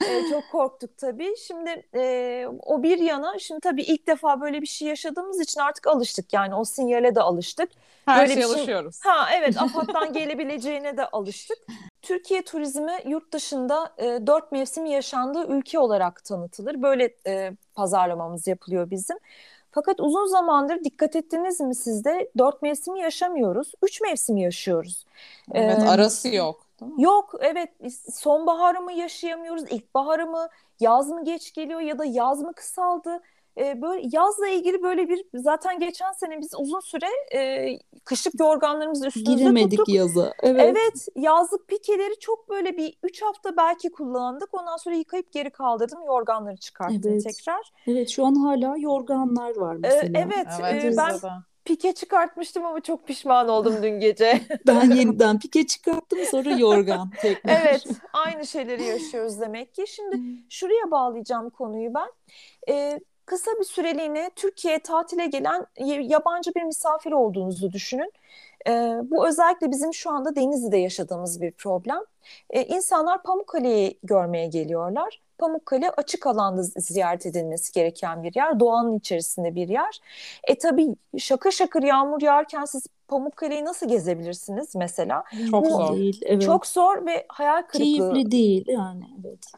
e, 0.07 0.29
çok 0.31 0.43
korktuk 0.53 0.99
tabii. 0.99 1.35
Şimdi 1.47 1.87
e, 1.95 2.47
o 2.63 2.83
bir 2.83 2.99
yana 2.99 3.39
şimdi 3.39 3.61
tabii 3.61 3.83
ilk 3.83 4.07
defa 4.07 4.41
böyle 4.41 4.63
bir 4.63 4.67
şey 4.67 4.89
yaşadığımız 4.89 5.41
için 5.41 5.61
artık 5.61 5.87
alıştık. 5.87 6.33
Yani 6.33 6.55
o 6.55 6.65
sinyale 6.65 7.15
de 7.15 7.21
alıştık. 7.21 7.71
Her 8.05 8.21
böyle 8.21 8.35
şey 8.35 8.45
alışıyoruz. 8.45 9.01
Ha 9.05 9.29
evet 9.35 9.57
AFAD'dan 9.63 10.13
gelebileceğine 10.13 10.97
de 10.97 11.07
alıştık. 11.07 11.59
Türkiye 12.03 12.43
turizmi 12.45 12.93
yurt 13.07 13.33
dışında 13.33 13.93
e, 13.99 14.05
dört 14.27 14.53
mevsim 14.53 14.87
yaşandığı 14.87 15.47
ülke 15.47 15.79
olarak 15.79 16.25
tanıtılır. 16.25 16.83
Böyle 16.83 17.15
e, 17.27 17.53
pazarlamamız 17.75 18.47
yapılıyor 18.47 18.91
bizim. 18.91 19.17
Fakat 19.71 20.01
uzun 20.01 20.27
zamandır 20.27 20.85
dikkat 20.85 21.17
ettiniz 21.17 21.61
mi 21.61 21.75
sizde 21.75 22.31
dört 22.39 22.63
mevsimi 22.63 23.01
yaşamıyoruz. 23.01 23.73
Üç 23.83 24.01
mevsimi 24.01 24.43
yaşıyoruz. 24.43 25.07
Evet 25.53 25.79
ee, 25.83 25.89
arası 25.89 26.29
yok. 26.29 26.67
Yok 26.99 27.35
evet 27.41 27.71
sonbaharı 28.13 28.81
mı 28.81 28.93
yaşayamıyoruz, 28.93 29.63
ilkbaharı 29.63 30.27
mı, 30.27 30.49
yaz 30.81 31.09
mı 31.09 31.25
geç 31.25 31.53
geliyor 31.55 31.81
ya 31.81 31.99
da 31.99 32.05
yaz 32.05 32.43
mı 32.43 32.53
kısaldı? 32.53 33.21
Ee, 33.59 33.83
böyle 33.83 34.09
yazla 34.13 34.49
ilgili 34.49 34.83
böyle 34.83 35.09
bir 35.09 35.25
zaten 35.35 35.79
geçen 35.79 36.13
sene 36.13 36.41
biz 36.41 36.51
uzun 36.59 36.81
süre 36.81 37.07
e, 37.35 37.69
kışlık 38.05 38.41
yorganlarımızı 38.41 39.07
üstümüze 39.07 39.35
Giremedik 39.35 39.79
tuttuk. 39.79 39.95
yaza. 39.95 40.35
Evet. 40.43 40.61
Evet 40.65 41.07
yazlık 41.17 41.69
pikeleri 41.69 42.19
çok 42.21 42.49
böyle 42.49 42.77
bir 42.77 42.95
üç 43.03 43.23
hafta 43.23 43.57
belki 43.57 43.91
kullandık. 43.91 44.49
Ondan 44.55 44.77
sonra 44.77 44.95
yıkayıp 44.97 45.33
geri 45.33 45.51
kaldırdım. 45.51 46.03
Yorganları 46.07 46.57
çıkarttım 46.57 47.01
Evet. 47.13 47.25
tekrar. 47.25 47.73
Evet 47.87 48.09
şu 48.09 48.27
an 48.27 48.35
hala 48.35 48.75
yorganlar 48.79 49.57
var 49.57 49.75
Ee, 49.75 49.79
mesela. 49.79 50.13
evet, 50.19 50.47
Evet, 50.61 50.85
e, 50.85 50.97
ben 50.97 51.19
pike 51.65 51.93
çıkartmıştım 51.93 52.65
ama 52.67 52.81
çok 52.81 53.07
pişman 53.07 53.49
oldum 53.49 53.75
dün 53.83 54.01
gece. 54.01 54.41
Ben 54.67 54.91
yeniden 54.91 55.39
pike 55.39 55.67
çıkarttım 55.67 56.19
sonra 56.31 56.51
yorgan 56.51 57.11
tekrar. 57.21 57.61
Evet, 57.63 57.85
aynı 58.13 58.47
şeyleri 58.47 58.83
yaşıyoruz 58.85 59.41
demek 59.41 59.75
ki. 59.75 59.85
Şimdi 59.87 60.21
şuraya 60.49 60.91
bağlayacağım 60.91 61.51
konuyu 61.51 61.95
ben. 61.95 62.09
Ee, 62.69 63.01
kısa 63.31 63.51
bir 63.61 63.65
süreliğine 63.65 64.31
Türkiye'ye 64.37 64.79
tatile 64.79 65.27
gelen 65.27 65.67
yabancı 66.01 66.55
bir 66.55 66.63
misafir 66.63 67.13
olduğunuzu 67.13 67.73
düşünün. 67.73 68.13
Ee, 68.67 68.97
bu 69.05 69.29
özellikle 69.29 69.71
bizim 69.71 69.95
şu 69.95 70.11
anda 70.11 70.37
Denizli'de 70.37 70.77
yaşadığımız 70.77 71.41
bir 71.41 71.53
problem. 71.53 72.01
Ee, 72.51 72.65
insanlar 72.65 73.23
Pamukkale'yi 73.23 73.99
görmeye 74.03 74.47
geliyorlar. 74.47 75.21
Pamukkale 75.39 75.91
açık 75.91 76.27
alanda 76.27 76.63
ziyaret 76.63 77.27
edilmesi 77.27 77.73
gereken 77.73 78.23
bir 78.23 78.35
yer. 78.35 78.61
Doğanın 78.61 78.99
içerisinde 78.99 79.55
bir 79.55 79.69
yer. 79.69 80.01
E 80.45 80.59
tabii 80.59 80.97
şakır 81.19 81.51
şakır 81.51 81.83
yağmur 81.83 82.23
yağarken 82.23 82.65
siz 82.65 82.87
Pamukkale'yi 83.09 83.65
nasıl 83.65 83.89
gezebilirsiniz 83.89 84.77
mesela? 84.77 85.25
Çok 85.51 85.65
Bu- 85.65 85.71
zor. 85.71 85.97
Değil, 85.97 86.21
evet. 86.25 86.43
Çok 86.43 86.67
zor 86.67 87.07
ve 87.07 87.27
hayal 87.29 87.63
kırıklığı. 87.63 87.79
keyifli 87.79 88.31
değil 88.31 88.65
yani 88.69 89.05
evet. 89.21 89.53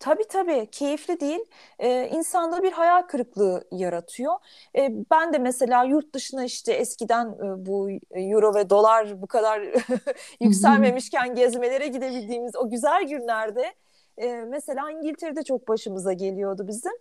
Tabii 0.00 0.28
tabii 0.28 0.68
keyifli 0.72 1.20
değil. 1.20 1.40
Ee, 1.78 2.08
insanda 2.12 2.62
bir 2.62 2.72
hayal 2.72 3.02
kırıklığı 3.02 3.64
yaratıyor. 3.72 4.34
Ee, 4.76 4.90
ben 5.10 5.32
de 5.32 5.38
mesela 5.38 5.84
yurt 5.84 6.14
dışına 6.14 6.44
işte 6.44 6.72
eskiden 6.72 7.26
e, 7.26 7.66
bu 7.66 7.90
euro 8.12 8.54
ve 8.54 8.70
dolar 8.70 9.22
bu 9.22 9.26
kadar 9.26 9.62
yükselmemişken 10.40 11.34
gezmelere 11.34 11.88
gidebildiğimiz 11.88 12.56
o 12.56 12.70
güzel 12.70 13.02
günlerde 13.02 13.74
e, 14.18 14.44
mesela 14.48 14.90
İngiltere'de 14.90 15.42
çok 15.42 15.68
başımıza 15.68 16.12
geliyordu 16.12 16.64
bizim. 16.68 16.92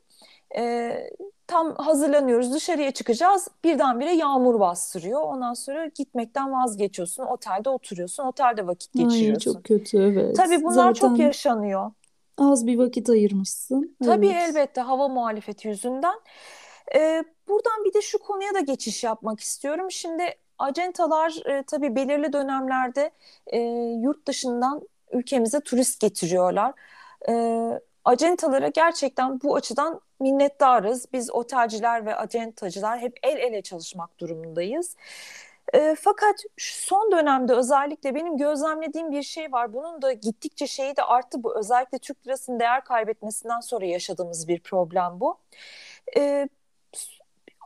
E, 0.57 0.93
tam 1.47 1.75
hazırlanıyoruz 1.75 2.53
dışarıya 2.53 2.91
çıkacağız 2.91 3.47
birdenbire 3.63 4.13
yağmur 4.13 4.59
bastırıyor. 4.59 5.21
Ondan 5.21 5.53
sonra 5.53 5.85
gitmekten 5.85 6.53
vazgeçiyorsun. 6.53 7.23
Otelde 7.23 7.69
oturuyorsun. 7.69 8.23
Otelde 8.23 8.67
vakit 8.67 8.95
Ay, 8.95 9.03
geçiriyorsun. 9.03 9.53
çok 9.53 9.63
kötü 9.63 9.97
evet. 9.97 10.35
Tabii 10.35 10.63
bunlar 10.63 10.93
çok 10.93 11.11
Zaten 11.11 11.23
yaşanıyor. 11.23 11.91
Az 12.37 12.67
bir 12.67 12.77
vakit 12.77 13.09
ayırmışsın. 13.09 13.97
Tabii 14.05 14.27
Evet. 14.27 14.49
elbette 14.49 14.81
hava 14.81 15.07
muhalefeti 15.07 15.67
yüzünden. 15.67 16.15
Ee, 16.95 17.23
buradan 17.47 17.85
bir 17.85 17.93
de 17.93 18.01
şu 18.01 18.19
konuya 18.19 18.53
da 18.53 18.59
geçiş 18.59 19.03
yapmak 19.03 19.39
istiyorum. 19.39 19.91
Şimdi 19.91 20.23
acentalar 20.59 21.49
e, 21.49 21.63
tabii 21.63 21.95
belirli 21.95 22.33
dönemlerde 22.33 23.11
e, 23.47 23.59
yurt 24.01 24.27
dışından 24.27 24.81
ülkemize 25.11 25.59
turist 25.59 25.99
getiriyorlar. 25.99 26.73
E, 27.29 27.33
acentalara 28.05 28.67
gerçekten 28.67 29.41
bu 29.41 29.55
açıdan 29.55 30.01
minnettarız. 30.19 31.05
Biz 31.13 31.31
otelciler 31.31 32.05
ve 32.05 32.15
acentacılar 32.15 32.99
hep 32.99 33.17
el 33.23 33.37
ele 33.37 33.61
çalışmak 33.61 34.19
durumundayız. 34.19 34.95
E, 35.73 35.95
fakat 35.99 36.35
son 36.57 37.11
dönemde 37.11 37.53
özellikle 37.53 38.15
benim 38.15 38.37
gözlemlediğim 38.37 39.11
bir 39.11 39.23
şey 39.23 39.51
var. 39.51 39.73
Bunun 39.73 40.01
da 40.01 40.13
gittikçe 40.13 40.67
şeyi 40.67 40.95
de 40.95 41.03
arttı 41.03 41.43
bu. 41.43 41.59
Özellikle 41.59 41.99
Türk 41.99 42.27
lirasının 42.27 42.59
değer 42.59 42.83
kaybetmesinden 42.83 43.59
sonra 43.59 43.85
yaşadığımız 43.85 44.47
bir 44.47 44.59
problem 44.59 45.19
bu. 45.19 45.37
E, 46.17 46.49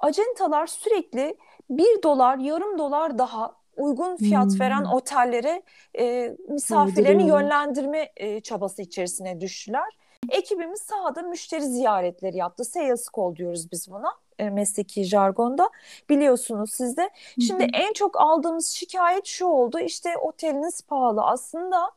acentalar 0.01 0.67
sürekli 0.67 1.35
bir 1.69 2.03
dolar, 2.03 2.37
yarım 2.37 2.77
dolar 2.77 3.17
daha 3.17 3.55
uygun 3.77 4.15
fiyat 4.15 4.51
Hmm. 4.51 4.59
veren 4.59 4.85
otellere 4.85 5.63
e, 5.99 6.35
misafirlerini 6.49 7.27
yönlendirme 7.27 8.11
e, 8.17 8.39
çabası 8.41 8.81
içerisine 8.81 9.41
düştüler. 9.41 9.97
Ekibimiz 10.29 10.81
sahada 10.81 11.21
müşteri 11.21 11.63
ziyaretleri 11.63 12.37
yaptı. 12.37 12.65
Sales 12.65 13.05
call 13.17 13.35
diyoruz 13.35 13.71
biz 13.71 13.91
buna 13.91 14.09
mesleki 14.49 15.03
jargonda. 15.03 15.69
Biliyorsunuz 16.09 16.71
siz 16.73 16.97
de. 16.97 17.09
Şimdi 17.47 17.63
Hı 17.63 17.67
hı. 17.67 17.69
en 17.73 17.93
çok 17.93 18.21
aldığımız 18.21 18.67
şikayet 18.67 19.25
şu 19.25 19.45
oldu. 19.45 19.79
İşte 19.79 20.17
oteliniz 20.17 20.81
pahalı. 20.81 21.23
Aslında 21.23 21.91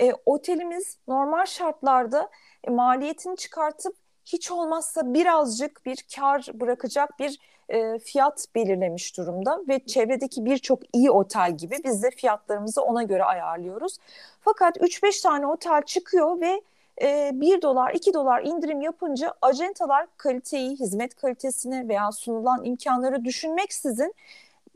e, 0.00 0.12
otelimiz 0.26 0.98
normal 1.08 1.46
şartlarda 1.46 2.30
e, 2.64 2.70
maliyetini 2.70 3.36
çıkartıp 3.36 3.96
hiç 4.24 4.50
olmazsa 4.50 5.14
birazcık 5.14 5.86
bir 5.86 6.04
kar 6.16 6.46
bırakacak 6.54 7.18
bir 7.18 7.38
e, 7.68 7.98
fiyat 7.98 8.46
belirlemiş 8.54 9.16
durumda 9.16 9.60
ve 9.68 9.86
çevredeki 9.86 10.44
birçok 10.44 10.80
iyi 10.92 11.10
otel 11.10 11.56
gibi 11.56 11.76
biz 11.84 12.02
de 12.02 12.10
fiyatlarımızı 12.10 12.82
ona 12.82 13.02
göre 13.02 13.24
ayarlıyoruz. 13.24 13.98
Fakat 14.40 14.76
3-5 14.76 15.22
tane 15.22 15.46
otel 15.46 15.82
çıkıyor 15.82 16.40
ve 16.40 16.62
e, 17.02 17.30
1 17.34 17.62
dolar 17.62 17.94
2 17.94 18.14
dolar 18.14 18.42
indirim 18.42 18.80
yapınca 18.80 19.34
acentalar 19.42 20.06
kaliteyi, 20.16 20.70
hizmet 20.70 21.14
kalitesini 21.14 21.88
veya 21.88 22.12
sunulan 22.12 22.64
imkanları 22.64 23.24
düşünmeksizin 23.24 24.14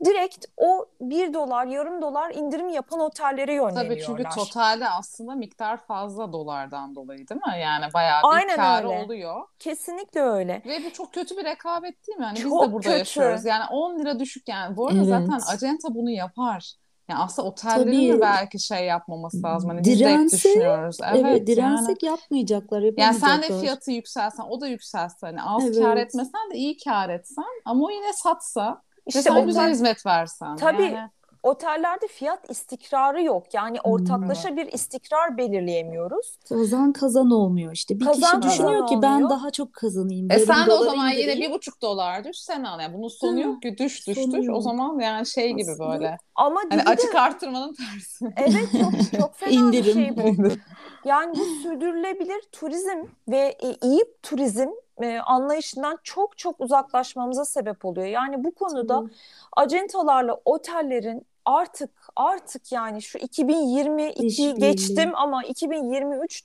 direkt 0.05 0.45
o 0.57 0.85
1 1.01 1.33
dolar, 1.33 1.65
yarım 1.65 2.01
dolar 2.01 2.33
indirim 2.35 2.69
yapan 2.69 2.99
otellere 2.99 3.45
Tabii 3.45 3.53
yönleniyorlar. 3.55 4.05
çünkü 4.05 4.23
totalde 4.23 4.89
aslında 4.89 5.35
miktar 5.35 5.77
fazla 5.77 6.33
dolardan 6.33 6.95
dolayı 6.95 7.27
değil 7.27 7.41
mi? 7.47 7.61
Yani 7.61 7.85
bayağı 7.93 8.23
bir 8.23 8.27
Aynen 8.37 8.55
kârı 8.55 8.87
öyle. 8.89 9.03
oluyor. 9.03 9.41
Kesinlikle 9.59 10.21
öyle. 10.21 10.61
Ve 10.65 10.83
bu 10.85 10.93
çok 10.93 11.13
kötü 11.13 11.37
bir 11.37 11.45
rekabet 11.45 12.07
değil 12.07 12.17
mi? 12.17 12.23
Yani 12.25 12.35
biz 12.35 12.43
Çok 12.43 12.63
de 12.67 12.71
burada 12.73 12.87
kötü. 12.87 12.97
yaşıyoruz. 12.99 13.45
Yani 13.45 13.63
10 13.71 13.99
lira 13.99 14.19
düşük 14.19 14.47
yani. 14.49 14.77
Bu 14.77 14.87
arada 14.87 14.97
Evet. 14.97 15.07
zaten 15.07 15.39
acenta 15.53 15.95
bunu 15.95 16.09
yapar. 16.09 16.73
Yani 17.09 17.19
aslında 17.19 17.47
otellerin 17.47 17.85
Tabii. 18.09 18.17
de 18.17 18.21
belki 18.21 18.59
şey 18.59 18.85
yapmaması 18.85 19.43
lazım. 19.43 19.69
Hani 19.69 19.79
biz 19.79 19.99
de 19.99 20.05
hep 20.05 20.17
Dirense, 20.17 20.37
düşünüyoruz. 20.37 20.97
Evet, 21.03 21.21
Evet 21.25 21.37
yani. 21.37 21.47
dirensek 21.47 22.03
yapmayacaklar, 22.03 22.83
Yani 22.97 23.15
sen 23.19 23.41
de 23.41 23.59
fiyatı 23.59 23.91
yükselsen, 23.91 24.43
o 24.49 24.61
da 24.61 24.67
yükselse 24.67 25.17
hani 25.27 25.43
az 25.43 25.63
Evet. 25.65 25.77
kâr 25.79 25.97
etmesen 25.97 26.51
de 26.53 26.55
iyi 26.57 26.77
kâr 26.77 27.09
etsen 27.09 27.45
ama 27.65 27.85
o 27.85 27.89
yine 27.89 28.13
satsa 28.13 28.71
ve 28.73 29.01
İşte 29.05 29.21
sen 29.21 29.31
otel- 29.31 29.45
güzel 29.45 29.69
hizmet 29.71 30.05
versen. 30.05 30.55
Tabii. 30.55 30.83
Yani 30.83 31.09
Otellerde 31.43 32.07
fiyat 32.07 32.49
istikrarı 32.49 33.23
yok. 33.23 33.53
Yani 33.53 33.77
Hmm. 33.83 33.91
ortaklaşa 33.91 34.55
bir 34.55 34.71
istikrar 34.73 35.37
belirleyemiyoruz. 35.37 36.37
Kazan 36.49 36.93
kazan 36.93 37.31
olmuyor 37.31 37.71
işte. 37.73 37.99
Bir 37.99 38.05
Kazan 38.05 38.41
kişi 38.41 38.51
düşünüyor 38.51 38.81
kazan 38.81 38.87
ki 38.87 39.01
ben 39.01 39.11
olmuyor. 39.11 39.29
daha 39.29 39.51
çok 39.51 39.73
kazanayım. 39.73 40.31
E 40.31 40.39
sen 40.39 40.67
de 40.67 40.73
o 40.73 40.83
zaman 40.83 41.09
yine 41.09 41.21
indireyim. 41.21 41.41
bir 41.41 41.51
buçuk 41.51 41.81
dolar 41.81 42.23
düş 42.23 42.37
sen 42.37 42.63
al. 42.63 42.79
Yani 42.79 42.93
bunun 42.97 43.07
sonu 43.07 43.39
yok 43.41 43.61
ki 43.61 43.75
düş 43.77 44.07
düş 44.07 44.15
sonu 44.17 44.31
düş. 44.31 44.49
O 44.49 44.53
yok. 44.53 44.63
zaman 44.63 44.99
yani 44.99 45.25
şey 45.27 45.51
gibi 45.53 45.71
Aslında 45.71 45.89
böyle. 45.89 46.17
Ama 46.35 46.61
Hani 46.69 46.69
gibi 46.71 46.85
de 46.85 46.89
açık 46.89 47.15
artırmanın 47.15 47.73
tersi. 47.73 48.25
evet 48.37 48.71
çok 48.71 49.19
çok 49.21 49.35
fena 49.37 49.51
bir 49.51 49.57
İndirim. 49.57 49.93
şey 49.93 50.17
bu. 50.17 50.47
Yani 51.05 51.35
bu 51.37 51.45
sürdürülebilir 51.45 52.41
turizm 52.51 53.05
ve 53.27 53.37
e, 53.63 53.75
iyi 53.81 54.05
turizm 54.23 54.69
e, 55.01 55.19
anlayışından 55.19 55.97
çok 56.03 56.37
çok 56.37 56.61
uzaklaşmamıza 56.61 57.45
sebep 57.45 57.85
oluyor. 57.85 58.07
Yani 58.07 58.43
bu 58.43 58.55
konuda 58.55 58.87
Tabii. 58.99 59.11
acentalarla 59.57 60.41
otellerin 60.45 61.25
artık 61.45 61.89
artık 62.15 62.71
yani 62.71 63.01
şu 63.01 63.17
2022 63.17 64.25
İşbirliği. 64.25 64.53
geçtim 64.59 65.11
ama 65.15 65.43
2023 65.43 66.43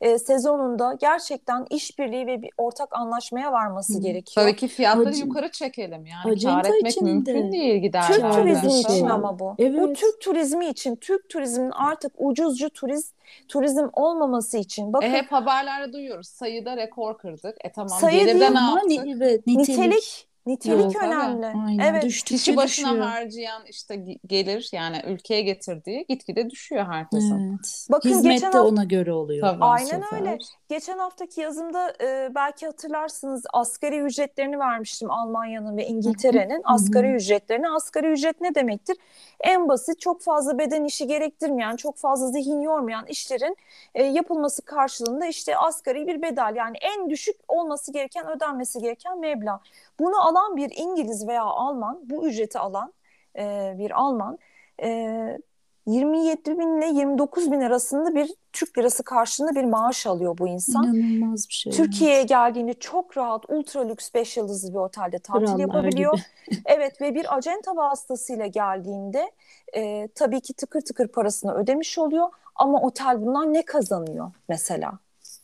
e, 0.00 0.18
sezonunda 0.18 0.96
gerçekten 1.00 1.66
işbirliği 1.70 2.26
ve 2.26 2.42
bir 2.42 2.50
ortak 2.58 2.88
anlaşmaya 2.96 3.52
varması 3.52 3.94
Hı. 3.94 4.00
gerekiyor. 4.02 4.46
Tabii 4.46 4.56
ki 4.56 4.68
fiyatları 4.68 5.10
Ac- 5.10 5.20
yukarı 5.20 5.50
çekelim. 5.50 6.06
Yani 6.06 6.22
kâr 6.24 6.30
Acenta 6.30 6.68
etmek 6.76 6.92
için 6.92 7.04
mümkün 7.04 7.48
de. 7.48 7.52
değil 7.52 7.72
Türk 7.74 7.82
giderlerde. 7.82 8.34
turizmi 8.36 8.70
Şey. 8.70 8.80
için 8.80 9.06
ama 9.06 9.38
bu. 9.38 9.44
Bu 9.44 9.54
Evet. 9.58 9.96
Türk 9.96 10.20
turizmi 10.20 10.66
için, 10.68 10.96
Türk 10.96 11.28
turizmin 11.28 11.70
artık 11.70 12.12
ucuzcu 12.18 12.70
turiz, 12.70 13.12
turizm 13.48 13.88
olmaması 13.92 14.58
için. 14.58 14.92
Bakın 14.92 15.06
E 15.06 15.10
hep 15.10 15.32
haberlerde 15.32 15.92
duyuyoruz. 15.92 16.28
Sayıda 16.28 16.76
rekor 16.76 17.18
kırdık. 17.18 17.56
E 17.64 17.72
tamam 17.72 17.88
Sayı 18.00 18.18
gelirde 18.24 18.40
değil 18.40 18.52
ne 18.52 18.58
Ama 18.58 18.80
yaptık? 18.80 19.04
ni- 19.04 19.12
evet, 19.16 19.46
nitelik. 19.46 19.68
nitelik, 19.68 20.27
nitelik 20.48 20.94
Yok, 20.94 21.02
önemli. 21.02 21.46
Aynen, 21.46 21.78
Evet. 21.92 22.02
düştükçe 22.02 22.34
Kişi 22.36 22.56
başına 22.56 22.88
düşüyor. 22.90 23.06
harcayan 23.06 23.62
işte 23.66 23.94
ge- 23.94 24.18
gelir 24.26 24.68
yani 24.72 25.02
ülkeye 25.06 25.42
getirdiği 25.42 26.06
gitgide 26.08 26.50
düşüyor 26.50 26.86
herkesin. 26.90 27.50
Evet. 27.50 27.86
Bakın 27.90 28.08
Hizmet 28.10 28.32
geçen 28.32 28.52
de 28.52 28.56
hafta- 28.56 28.68
ona 28.72 28.84
göre 28.84 29.12
oluyor. 29.12 29.46
Tabii. 29.48 29.64
Aynen 29.64 29.86
sefer. 30.00 30.20
öyle. 30.20 30.38
Geçen 30.68 30.98
haftaki 30.98 31.40
yazımda 31.40 31.92
e, 32.02 32.34
belki 32.34 32.66
hatırlarsınız 32.66 33.42
asgari 33.52 33.98
ücretlerini 34.00 34.58
vermiştim 34.58 35.10
Almanya'nın 35.10 35.76
ve 35.76 35.86
İngiltere'nin 35.86 36.60
asgari 36.64 37.14
ücretlerini. 37.14 37.68
Asgari 37.68 38.06
ücret 38.12 38.40
ne 38.40 38.54
demektir? 38.54 38.96
En 39.40 39.68
basit 39.68 40.00
çok 40.00 40.22
fazla 40.22 40.58
beden 40.58 40.84
işi 40.84 41.06
gerektirmeyen, 41.06 41.76
çok 41.76 41.96
fazla 41.96 42.26
zihin 42.26 42.60
yormayan 42.60 43.06
işlerin 43.06 43.56
e, 43.94 44.02
yapılması 44.04 44.62
karşılığında 44.64 45.26
işte 45.26 45.56
asgari 45.56 46.06
bir 46.06 46.22
bedel 46.22 46.54
yani 46.56 46.76
en 46.80 47.10
düşük 47.10 47.36
olması 47.48 47.92
gereken 47.92 48.26
ödenmesi 48.30 48.80
gereken 48.80 49.18
meblağ. 49.20 49.60
Bunu 50.00 50.26
alan 50.28 50.37
bir 50.56 50.72
İngiliz 50.76 51.28
veya 51.28 51.42
Alman, 51.44 52.00
bu 52.04 52.28
ücreti 52.28 52.58
alan 52.58 52.92
e, 53.38 53.74
bir 53.78 53.90
Alman 53.90 54.38
e, 54.82 55.38
27 55.86 56.58
bin 56.58 56.78
ile 56.78 56.86
29 56.86 57.52
bin 57.52 57.60
arasında 57.60 58.14
bir 58.14 58.34
Türk 58.52 58.78
lirası 58.78 59.02
karşılığında 59.02 59.54
bir 59.54 59.64
maaş 59.64 60.06
alıyor 60.06 60.38
bu 60.38 60.48
insan. 60.48 60.84
İnanılmaz 60.84 61.48
bir 61.48 61.54
şey. 61.54 61.72
Türkiye'ye 61.72 62.22
geldiğinde 62.22 62.74
çok 62.74 63.16
rahat 63.16 63.50
ultra 63.50 63.80
lüks 63.80 64.14
5 64.14 64.36
yıldızlı 64.36 64.70
bir 64.70 64.78
otelde 64.78 65.18
tatil 65.18 65.46
Krallar 65.46 65.58
yapabiliyor. 65.58 66.14
gibi. 66.46 66.60
evet 66.66 67.00
ve 67.00 67.14
bir 67.14 67.36
acenta 67.36 67.76
vasıtasıyla 67.76 68.46
geldiğinde 68.46 69.32
e, 69.74 70.08
tabii 70.14 70.40
ki 70.40 70.54
tıkır 70.54 70.80
tıkır 70.80 71.08
parasını 71.08 71.54
ödemiş 71.54 71.98
oluyor 71.98 72.28
ama 72.54 72.80
otel 72.80 73.26
bundan 73.26 73.52
ne 73.52 73.64
kazanıyor 73.64 74.32
mesela? 74.48 74.98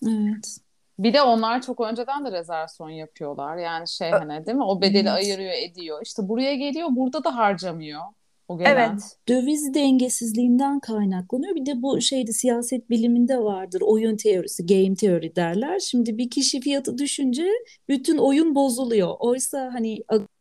Evet. 0.07 0.59
Bir 0.99 1.15
de 1.15 1.23
onlar 1.23 1.63
çok 1.63 1.81
önceden 1.81 2.25
de 2.25 2.33
rezervasyon 2.33 2.91
yapıyorlar. 2.91 3.57
Yani 3.57 3.89
şey 3.89 4.11
hani 4.11 4.47
değil 4.47 4.57
mi? 4.57 4.65
O 4.65 4.81
bedeli 4.81 5.11
ayırıyor, 5.11 5.53
ediyor. 5.53 6.01
İşte 6.03 6.29
buraya 6.29 6.55
geliyor, 6.55 6.89
burada 6.91 7.25
da 7.25 7.37
harcamıyor. 7.37 8.01
O 8.49 8.59
gelen. 8.59 8.91
Evet. 8.91 9.19
Döviz 9.29 9.75
dengesizliğinden 9.75 10.81
kaynaklanıyor. 10.81 11.55
Bir 11.55 11.67
de 11.67 11.83
bu 11.83 12.01
şeyde 12.01 12.33
siyaset 12.33 12.91
biliminde 12.91 13.39
vardır. 13.39 13.83
Oyun 13.85 14.17
teorisi, 14.17 14.67
game 14.67 14.95
teori 14.95 15.37
derler. 15.37 15.79
Şimdi 15.79 16.19
bir 16.19 16.31
kişi 16.31 16.61
fiyatı 16.61 16.99
düşünce 16.99 17.47
bütün 17.89 18.19
oyun 18.19 18.55
bozuluyor. 18.55 19.15
Oysa 19.19 19.71
hani 19.73 19.99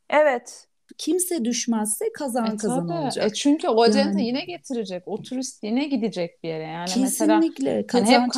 Evet. 0.09 0.67
Kimse 0.97 1.45
düşmezse 1.45 2.05
kazan 2.13 2.45
E 2.45 2.57
kazan 2.57 2.87
tabii. 2.87 2.97
olacak. 2.99 3.25
E 3.31 3.33
çünkü 3.33 3.67
o 3.67 3.81
acenta 3.81 4.09
Yani. 4.09 4.27
yine 4.27 4.45
getirecek. 4.45 5.03
O 5.05 5.21
turist 5.21 5.63
yine 5.63 5.85
gidecek 5.87 6.43
bir 6.43 6.49
yere. 6.49 6.63
Yani 6.63 6.89
mesela 6.97 7.39
Kesinlikle 7.39 7.69
hani 7.69 7.79
hep 7.79 7.89
kazanç 7.89 8.35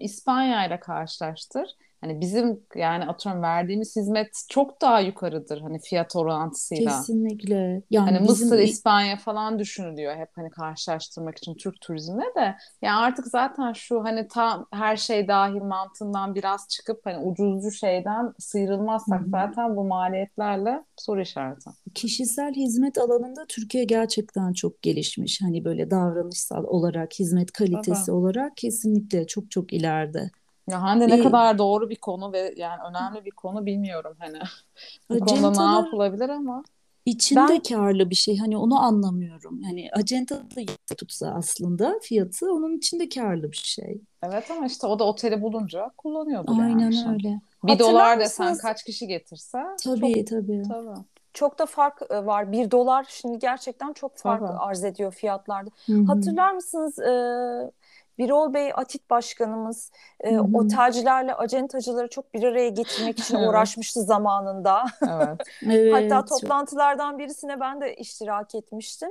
İspanya 0.00 0.66
ile 0.66 0.80
karşılaştır. 0.80 1.70
Hani 2.00 2.20
bizim 2.20 2.60
yani 2.74 3.04
atıyorum 3.04 3.42
verdiğimiz 3.42 3.96
hizmet 3.96 4.28
çok 4.48 4.80
daha 4.82 5.00
yukarıdır 5.00 5.60
hani 5.60 5.78
fiyat 5.78 6.16
orantısıyla. 6.16 6.90
Kesinlikle. 6.90 7.82
Yani 7.90 8.10
Hani 8.10 8.28
bizim 8.28 8.48
Mısır, 8.48 8.58
İspanya 8.58 9.16
falan 9.16 9.58
düşünülüyor 9.58 10.16
hep 10.16 10.28
hani 10.34 10.50
karşılaştırmak 10.50 11.38
için 11.38 11.54
Türk 11.54 11.80
turizmine 11.80 12.34
de. 12.36 12.56
Yani 12.82 12.96
artık 12.96 13.26
zaten 13.26 13.72
şu 13.72 14.04
hani 14.04 14.28
tam 14.28 14.66
her 14.72 14.96
şey 14.96 15.28
dahil 15.28 15.60
mantığından 15.60 16.34
biraz 16.34 16.68
çıkıp 16.68 17.00
hani 17.06 17.18
ucuzcu 17.18 17.70
şeyden 17.70 18.32
sıyrılmazsak 18.38 19.20
Hı 19.20 19.24
hı. 19.24 19.30
zaten 19.30 19.76
bu 19.76 19.84
maliyetlerle 19.84 20.84
soru 20.96 21.20
işareti. 21.20 21.70
kişisel 21.94 22.54
hizmet 22.54 22.98
alanında 22.98 23.44
Türkiye 23.48 23.84
gerçekten 23.84 24.52
çok 24.52 24.82
gelişmiş. 24.82 25.42
Hani 25.42 25.64
böyle 25.64 25.90
davranışsal 25.90 26.64
olarak, 26.64 27.14
hizmet 27.18 27.52
kalitesi 27.52 28.06
Tabii. 28.06 28.16
olarak 28.16 28.56
kesinlikle 28.56 29.26
çok 29.26 29.50
çok 29.50 29.72
ileride. 29.72 30.30
Ya 30.70 30.82
Hande 30.82 31.08
ne 31.08 31.14
Ee, 31.14 31.22
kadar 31.22 31.58
doğru 31.58 31.90
bir 31.90 31.96
konu 31.96 32.32
ve 32.32 32.54
yani 32.56 32.80
önemli 32.90 33.24
bir 33.24 33.30
konu 33.30 33.66
bilmiyorum 33.66 34.16
hani. 34.18 34.38
Bu 35.10 35.20
konuda 35.20 35.50
ne 35.50 35.76
yapılabilir 35.84 36.28
ama. 36.28 36.62
içinde 37.06 37.40
Ben 37.48 37.60
karlı 37.60 38.10
bir 38.10 38.14
şey. 38.14 38.38
Hani 38.38 38.56
onu 38.56 38.82
anlamıyorum. 38.82 39.62
Hani 39.62 39.90
acenta 39.92 40.34
da 40.56 40.60
yüksek 40.60 40.98
tutsa 40.98 41.34
aslında 41.36 41.98
fiyatı 42.02 42.52
onun 42.52 42.76
içinde 42.76 43.08
karlı 43.08 43.52
bir 43.52 43.56
şey. 43.56 44.00
Evet 44.22 44.50
ama 44.50 44.66
işte 44.66 44.86
o 44.86 44.98
da 44.98 45.04
oteli 45.04 45.42
bulunca 45.42 45.90
kullanıyordur 45.98 46.52
yani 46.52 46.62
Aynen 46.62 46.90
şimdi. 46.90 47.12
öyle. 47.12 47.40
Bir 47.64 47.72
hatırlar 47.72 47.92
dolar 47.92 48.20
desen 48.20 48.46
mısınız? 48.46 48.62
kaç 48.62 48.82
kişi 48.84 49.06
getirse 49.06 49.58
Tabii 49.84 50.14
çok 50.14 50.26
tabii. 50.26 50.62
tabii. 50.68 51.00
Çok 51.32 51.58
da 51.58 51.66
fark 51.66 52.02
e, 52.10 52.26
var. 52.26 52.52
Bir 52.52 52.70
dolar 52.70 53.06
şimdi 53.08 53.38
gerçekten 53.38 53.92
çok 53.92 54.16
fark 54.16 54.40
Tabii. 54.40 54.58
arz 54.58 54.84
ediyor 54.84 55.12
fiyatlarda. 55.12 55.70
Hı 55.86 55.92
hı. 55.92 56.04
Hatırlar 56.04 56.52
mısınız? 56.52 56.98
E, 56.98 57.12
Birol 58.18 58.54
Bey 58.54 58.70
Atit 58.74 59.10
Başkanımız 59.10 59.90
e, 60.20 60.34
Hı 60.34 60.40
hı. 60.40 60.56
otelcilerle 60.58 61.34
acentacıları 61.34 62.08
çok 62.08 62.34
bir 62.34 62.42
araya 62.42 62.68
getirmek 62.68 63.18
için 63.18 63.34
Evet. 63.38 63.48
uğraşmıştı 63.48 64.02
zamanında. 64.02 64.84
Evet. 65.02 65.38
Hatta 65.92 66.16
Evet. 66.16 66.28
çok- 66.28 66.28
toplantılardan 66.28 67.18
birisine 67.18 67.60
ben 67.60 67.80
de 67.80 67.94
iştirak 67.94 68.54
etmiştim. 68.54 69.10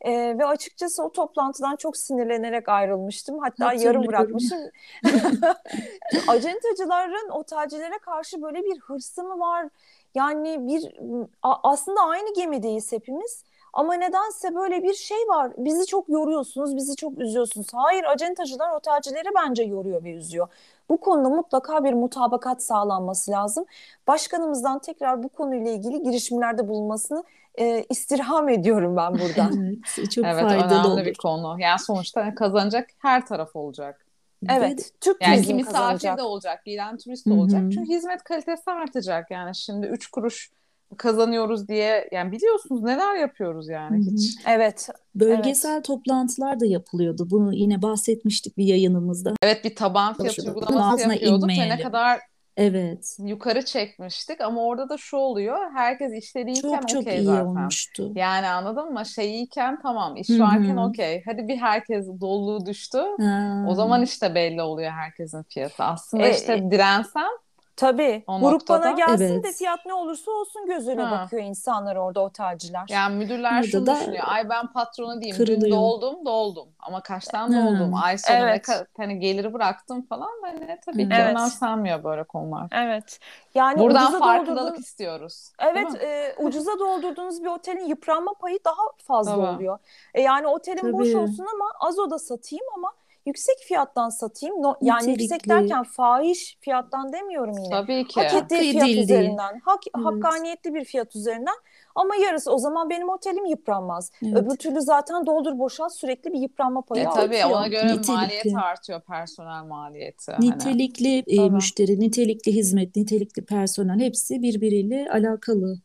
E, 0.00 0.38
ve 0.38 0.46
açıkçası 0.46 1.02
o 1.04 1.12
toplantıdan 1.12 1.76
çok 1.76 1.96
sinirlenerek 1.96 2.68
ayrılmıştım. 2.68 3.38
Hatta 3.38 3.72
yarım 3.72 4.06
bırakmışım. 4.06 4.58
Acentacıların 6.28 7.28
otelcilere 7.30 7.98
karşı 7.98 8.42
böyle 8.42 8.62
bir 8.62 8.80
hırsı 8.80 9.22
mı 9.24 9.38
var? 9.38 9.68
Yani 10.14 10.68
bir 10.68 10.94
aslında 11.42 12.00
aynı 12.00 12.34
gemideyiz 12.34 12.92
hepimiz. 12.92 13.44
Ama 13.72 13.94
nedense 13.94 14.54
böyle 14.54 14.82
bir 14.82 14.94
şey 14.94 15.16
var. 15.28 15.52
Bizi 15.58 15.86
çok 15.86 16.08
yoruyorsunuz, 16.08 16.76
bizi 16.76 16.96
çok 16.96 17.18
üzüyorsunuz. 17.18 17.66
Hayır, 17.72 18.04
acentacılar 18.04 18.70
otelcileri 18.76 19.28
bence 19.34 19.62
yoruyor 19.62 20.04
ve 20.04 20.12
üzüyor. 20.12 20.48
Bu 20.88 21.00
konuda 21.00 21.28
mutlaka 21.28 21.84
bir 21.84 21.92
mutabakat 21.92 22.62
sağlanması 22.62 23.30
lazım. 23.30 23.64
Başkanımızdan 24.06 24.78
tekrar 24.78 25.22
bu 25.22 25.28
konuyla 25.28 25.70
ilgili 25.70 26.02
girişimlerde 26.02 26.68
bulunmasını 26.68 27.24
e, 27.58 27.84
istirham 27.90 28.48
ediyorum 28.48 28.96
ben 28.96 29.12
buradan. 29.18 29.52
Evet, 29.98 30.10
çok 30.10 30.24
Evet 30.24 30.42
faydalı 30.42 30.94
önemli 30.94 31.04
bir 31.04 31.10
olur. 31.10 31.16
konu. 31.22 31.56
Yani 31.60 31.78
sonuçta 31.78 32.34
kazanacak 32.34 32.90
her 32.98 33.26
taraf 33.26 33.56
olacak. 33.56 34.06
Ve 34.42 34.52
Evet, 34.52 34.92
Türk 35.00 35.22
Yani 35.22 35.34
turizmi 35.36 35.54
misafir 35.54 35.72
kazanacak. 35.72 36.18
de 36.18 36.22
olacak, 36.22 36.64
gelen 36.64 36.96
turist 36.96 37.28
de 37.28 37.32
olacak. 37.32 37.60
hı. 37.62 37.70
Çünkü 37.70 37.92
hizmet 37.92 38.24
kalitesi 38.24 38.70
artacak. 38.70 39.30
Yani 39.30 39.54
şimdi 39.54 39.86
3 39.86 40.06
kuruş 40.10 40.50
kazanıyoruz 40.96 41.68
diye 41.68 42.08
yani 42.12 42.32
biliyorsunuz 42.32 42.82
neler 42.82 43.16
yapıyoruz 43.16 43.68
yani 43.68 43.96
Hı 44.06 44.10
hı. 44.10 44.14
hiç. 44.14 44.38
Evet, 44.46 44.88
Bölgesel 45.14 45.82
toplantılar 45.82 46.60
da 46.60 46.66
yapılıyordu. 46.66 47.26
Bunu 47.30 47.54
yine 47.54 47.82
bahsetmiştik 47.82 48.56
bir 48.56 48.64
yayınımızda. 48.64 49.32
Evet 49.42 49.64
bir 49.64 49.74
taban 49.76 50.14
fiyat 50.14 50.38
uygulaması 50.38 51.08
yapıyorduk 51.10 51.48
ve 51.48 51.68
ne 51.68 51.80
kadar 51.82 52.20
Evet. 52.56 53.16
yukarı 53.18 53.64
çekmiştik 53.64 54.40
ama 54.40 54.62
orada 54.62 54.88
da 54.88 54.96
şu 54.98 55.16
oluyor. 55.16 55.58
Herkes 55.74 56.12
işleriyken 56.12 56.60
Çok 56.60 56.88
çok 56.88 57.02
okey 57.02 57.18
iyi 57.18 57.24
zaten. 57.24 57.46
olmuştu. 57.46 58.12
Yani 58.14 58.46
anladın 58.46 58.92
mı? 58.92 59.06
Şeyiyken 59.06 59.78
tamam, 59.82 60.16
iş 60.16 60.30
varken 60.30 60.76
okey. 60.76 61.22
Hadi 61.26 61.48
bir 61.48 61.56
herkes 61.56 62.06
doluluğu 62.20 62.66
düştü. 62.66 62.98
Ha. 63.20 63.64
O 63.68 63.74
zaman 63.74 64.02
işte 64.02 64.34
belli 64.34 64.62
oluyor 64.62 64.90
herkesin 64.90 65.42
fiyatı. 65.42 65.84
Aslında 65.84 66.26
E, 66.26 66.30
işte 66.30 66.70
dirensen 66.70 67.30
tabii. 67.76 68.24
O 68.26 68.32
Grup 68.40 68.42
bana 68.68 68.78
noktada- 68.78 68.90
gelsin 68.90 69.28
de 69.28 69.40
Evet. 69.44 69.56
fiyat 69.56 69.86
ne 69.86 69.94
olursa 69.94 70.30
olsun 70.30 70.66
gözüyle 70.66 71.02
Ha. 71.02 71.10
bakıyor 71.20 71.42
insanlar 71.42 71.96
orada 71.96 72.20
otelciler. 72.20 72.84
yani 72.88 73.16
müdürler 73.16 73.52
Orada 73.52 73.66
şunu 73.66 73.86
da 73.86 73.94
düşünüyor. 73.96 74.24
Ay 74.26 74.48
ben 74.48 74.72
patrona 74.72 75.20
diyeyim. 75.20 75.38
Dün 75.38 75.44
kırılıyor. 75.44 75.76
doldum, 75.76 76.24
doldum. 76.26 76.68
Ama 76.78 77.00
kaçtan 77.02 77.52
Ha. 77.52 77.66
doldum? 77.66 77.94
Ay 78.04 78.18
sonu 78.18 78.36
ne 78.36 78.40
Evet. 78.40 78.62
kadar 78.66 78.86
hani 78.96 79.18
geliri 79.18 79.54
bıraktım 79.54 80.02
falan. 80.06 80.30
Hani 80.42 80.78
tabii 80.86 81.08
ki 81.08 81.14
Evet. 81.20 81.30
önemsenmiyor 81.36 82.04
böyle 82.04 82.24
konular. 82.24 82.68
Evet. 82.72 83.18
Yani 83.54 83.78
Buradan 83.78 84.02
ucuza 84.04 84.18
farkındalık 84.18 84.78
istiyoruz. 84.78 85.52
Evet, 85.58 86.02
e, 86.02 86.34
ucuza 86.38 86.78
doldurduğunuz 86.78 87.42
bir 87.42 87.48
otelin 87.48 87.86
yıpranma 87.86 88.32
payı 88.40 88.58
daha 88.64 88.82
fazla 89.06 89.32
Tabii. 89.36 89.46
oluyor. 89.56 89.78
E, 90.14 90.20
yani 90.22 90.46
otelin 90.46 90.92
boş 90.92 91.12
Tabii. 91.12 91.22
olsun 91.22 91.46
ama 91.54 91.64
az 91.80 91.98
oda 91.98 92.18
satayım 92.18 92.64
ama 92.76 92.92
yüksek 93.26 93.56
fiyattan 93.68 94.08
satayım. 94.08 94.62
No, 94.62 94.74
yani 94.82 95.10
yüksek 95.10 95.30
Nitelikli. 95.30 95.48
derken 95.50 95.82
fahiş 95.82 96.56
fiyattan 96.60 97.12
demiyorum 97.12 97.54
yine. 97.58 97.70
Tabii 97.70 98.06
ki. 98.06 98.20
Hak 98.20 98.34
ettiği 98.34 98.70
fiyat 98.70 98.76
edildiği. 98.86 99.02
üzerinden, 99.04 99.60
hak, 99.64 99.80
Evet. 99.96 100.06
hakkaniyetli 100.06 100.74
bir 100.74 100.84
fiyat 100.84 101.16
üzerinden 101.16 101.54
ama 101.94 102.16
yarısı 102.16 102.52
o 102.52 102.58
zaman 102.58 102.90
benim 102.90 103.08
otelim 103.08 103.44
yıpranmaz. 103.46 104.10
Evet. 104.24 104.36
Öbür 104.36 104.56
türlü 104.56 104.80
zaten 104.80 105.26
doldur 105.26 105.58
boşalt 105.58 105.92
sürekli 105.92 106.32
bir 106.32 106.38
yıpranma 106.38 106.82
payı 106.82 107.02
E 107.02 107.04
tabii 107.04 107.36
artıyor. 107.44 107.50
ona 107.58 107.66
göre 107.68 107.86
Nitelikli. 107.86 108.12
maliyet 108.12 108.56
artıyor 108.56 109.00
personel 109.00 109.64
maliyeti. 109.64 110.32
Hani. 110.32 110.50
Nitelikli 110.50 111.18
e, 111.26 111.36
Tabii. 111.36 111.50
müşteri, 111.50 112.00
nitelikli 112.00 112.52
hizmet, 112.54 112.96
nitelikli 112.96 113.44
personel 113.44 114.00
hepsi 114.00 114.42
birbiriyle 114.42 115.08
alakalı. 115.12 115.76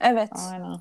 Evet. 0.00 0.30
Aynen. 0.52 0.74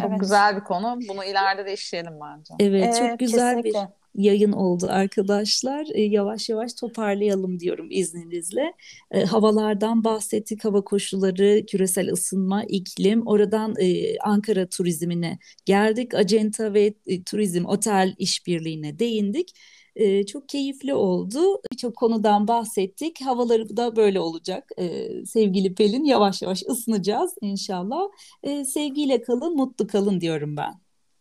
Çok 0.00 0.10
Evet. 0.10 0.20
güzel 0.20 0.56
bir 0.56 0.64
konu. 0.64 0.98
Bunu 1.08 1.24
ileride 1.24 1.66
de 1.66 1.72
işleyelim 1.72 2.12
bence. 2.20 2.54
Evet, 2.60 2.96
Ee, 3.02 3.08
çok 3.08 3.18
güzel 3.18 3.56
bir 3.56 3.62
kesinlikle. 3.62 3.92
Yayın 4.14 4.52
oldu 4.52 4.86
arkadaşlar. 4.90 5.86
E, 5.94 6.02
yavaş 6.02 6.48
yavaş 6.48 6.74
toparlayalım 6.74 7.60
diyorum 7.60 7.86
izninizle. 7.90 8.72
E, 9.10 9.24
havalardan 9.24 10.04
bahsettik, 10.04 10.64
hava 10.64 10.84
koşulları, 10.84 11.66
küresel 11.66 12.12
ısınma, 12.12 12.64
iklim. 12.64 13.26
Oradan 13.26 13.74
e, 13.80 14.18
Ankara 14.18 14.68
turizmine 14.68 15.38
geldik. 15.64 16.14
Acenta 16.14 16.74
ve 16.74 16.94
e, 17.06 17.22
turizm, 17.22 17.64
otel 17.64 18.14
işbirliğine 18.18 18.98
değindik. 18.98 19.54
E, 19.96 20.26
çok 20.26 20.48
keyifli 20.48 20.94
oldu. 20.94 21.40
Birçok 21.72 21.96
konudan 21.96 22.48
bahsettik. 22.48 23.20
Havaları 23.20 23.76
da 23.76 23.96
böyle 23.96 24.20
olacak. 24.20 24.70
E, 24.78 25.08
sevgili 25.26 25.74
Pelin, 25.74 26.04
yavaş 26.04 26.42
yavaş 26.42 26.62
ısınacağız 26.62 27.34
inşallah. 27.40 28.00
E, 28.42 28.64
sevgiyle 28.64 29.22
kalın, 29.22 29.56
mutlu 29.56 29.86
kalın 29.86 30.20
diyorum 30.20 30.56
ben. 30.56 30.74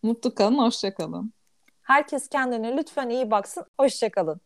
Mutlu 0.03 0.35
kalın, 0.35 0.57
hoşça 0.57 0.93
kalın. 0.93 1.36
Herkes 1.87 2.27
kendine 2.29 2.77
lütfen 2.77 3.09
iyi 3.09 3.31
baksın. 3.31 3.65
Hoşça 3.79 4.11
kalın. 4.11 4.41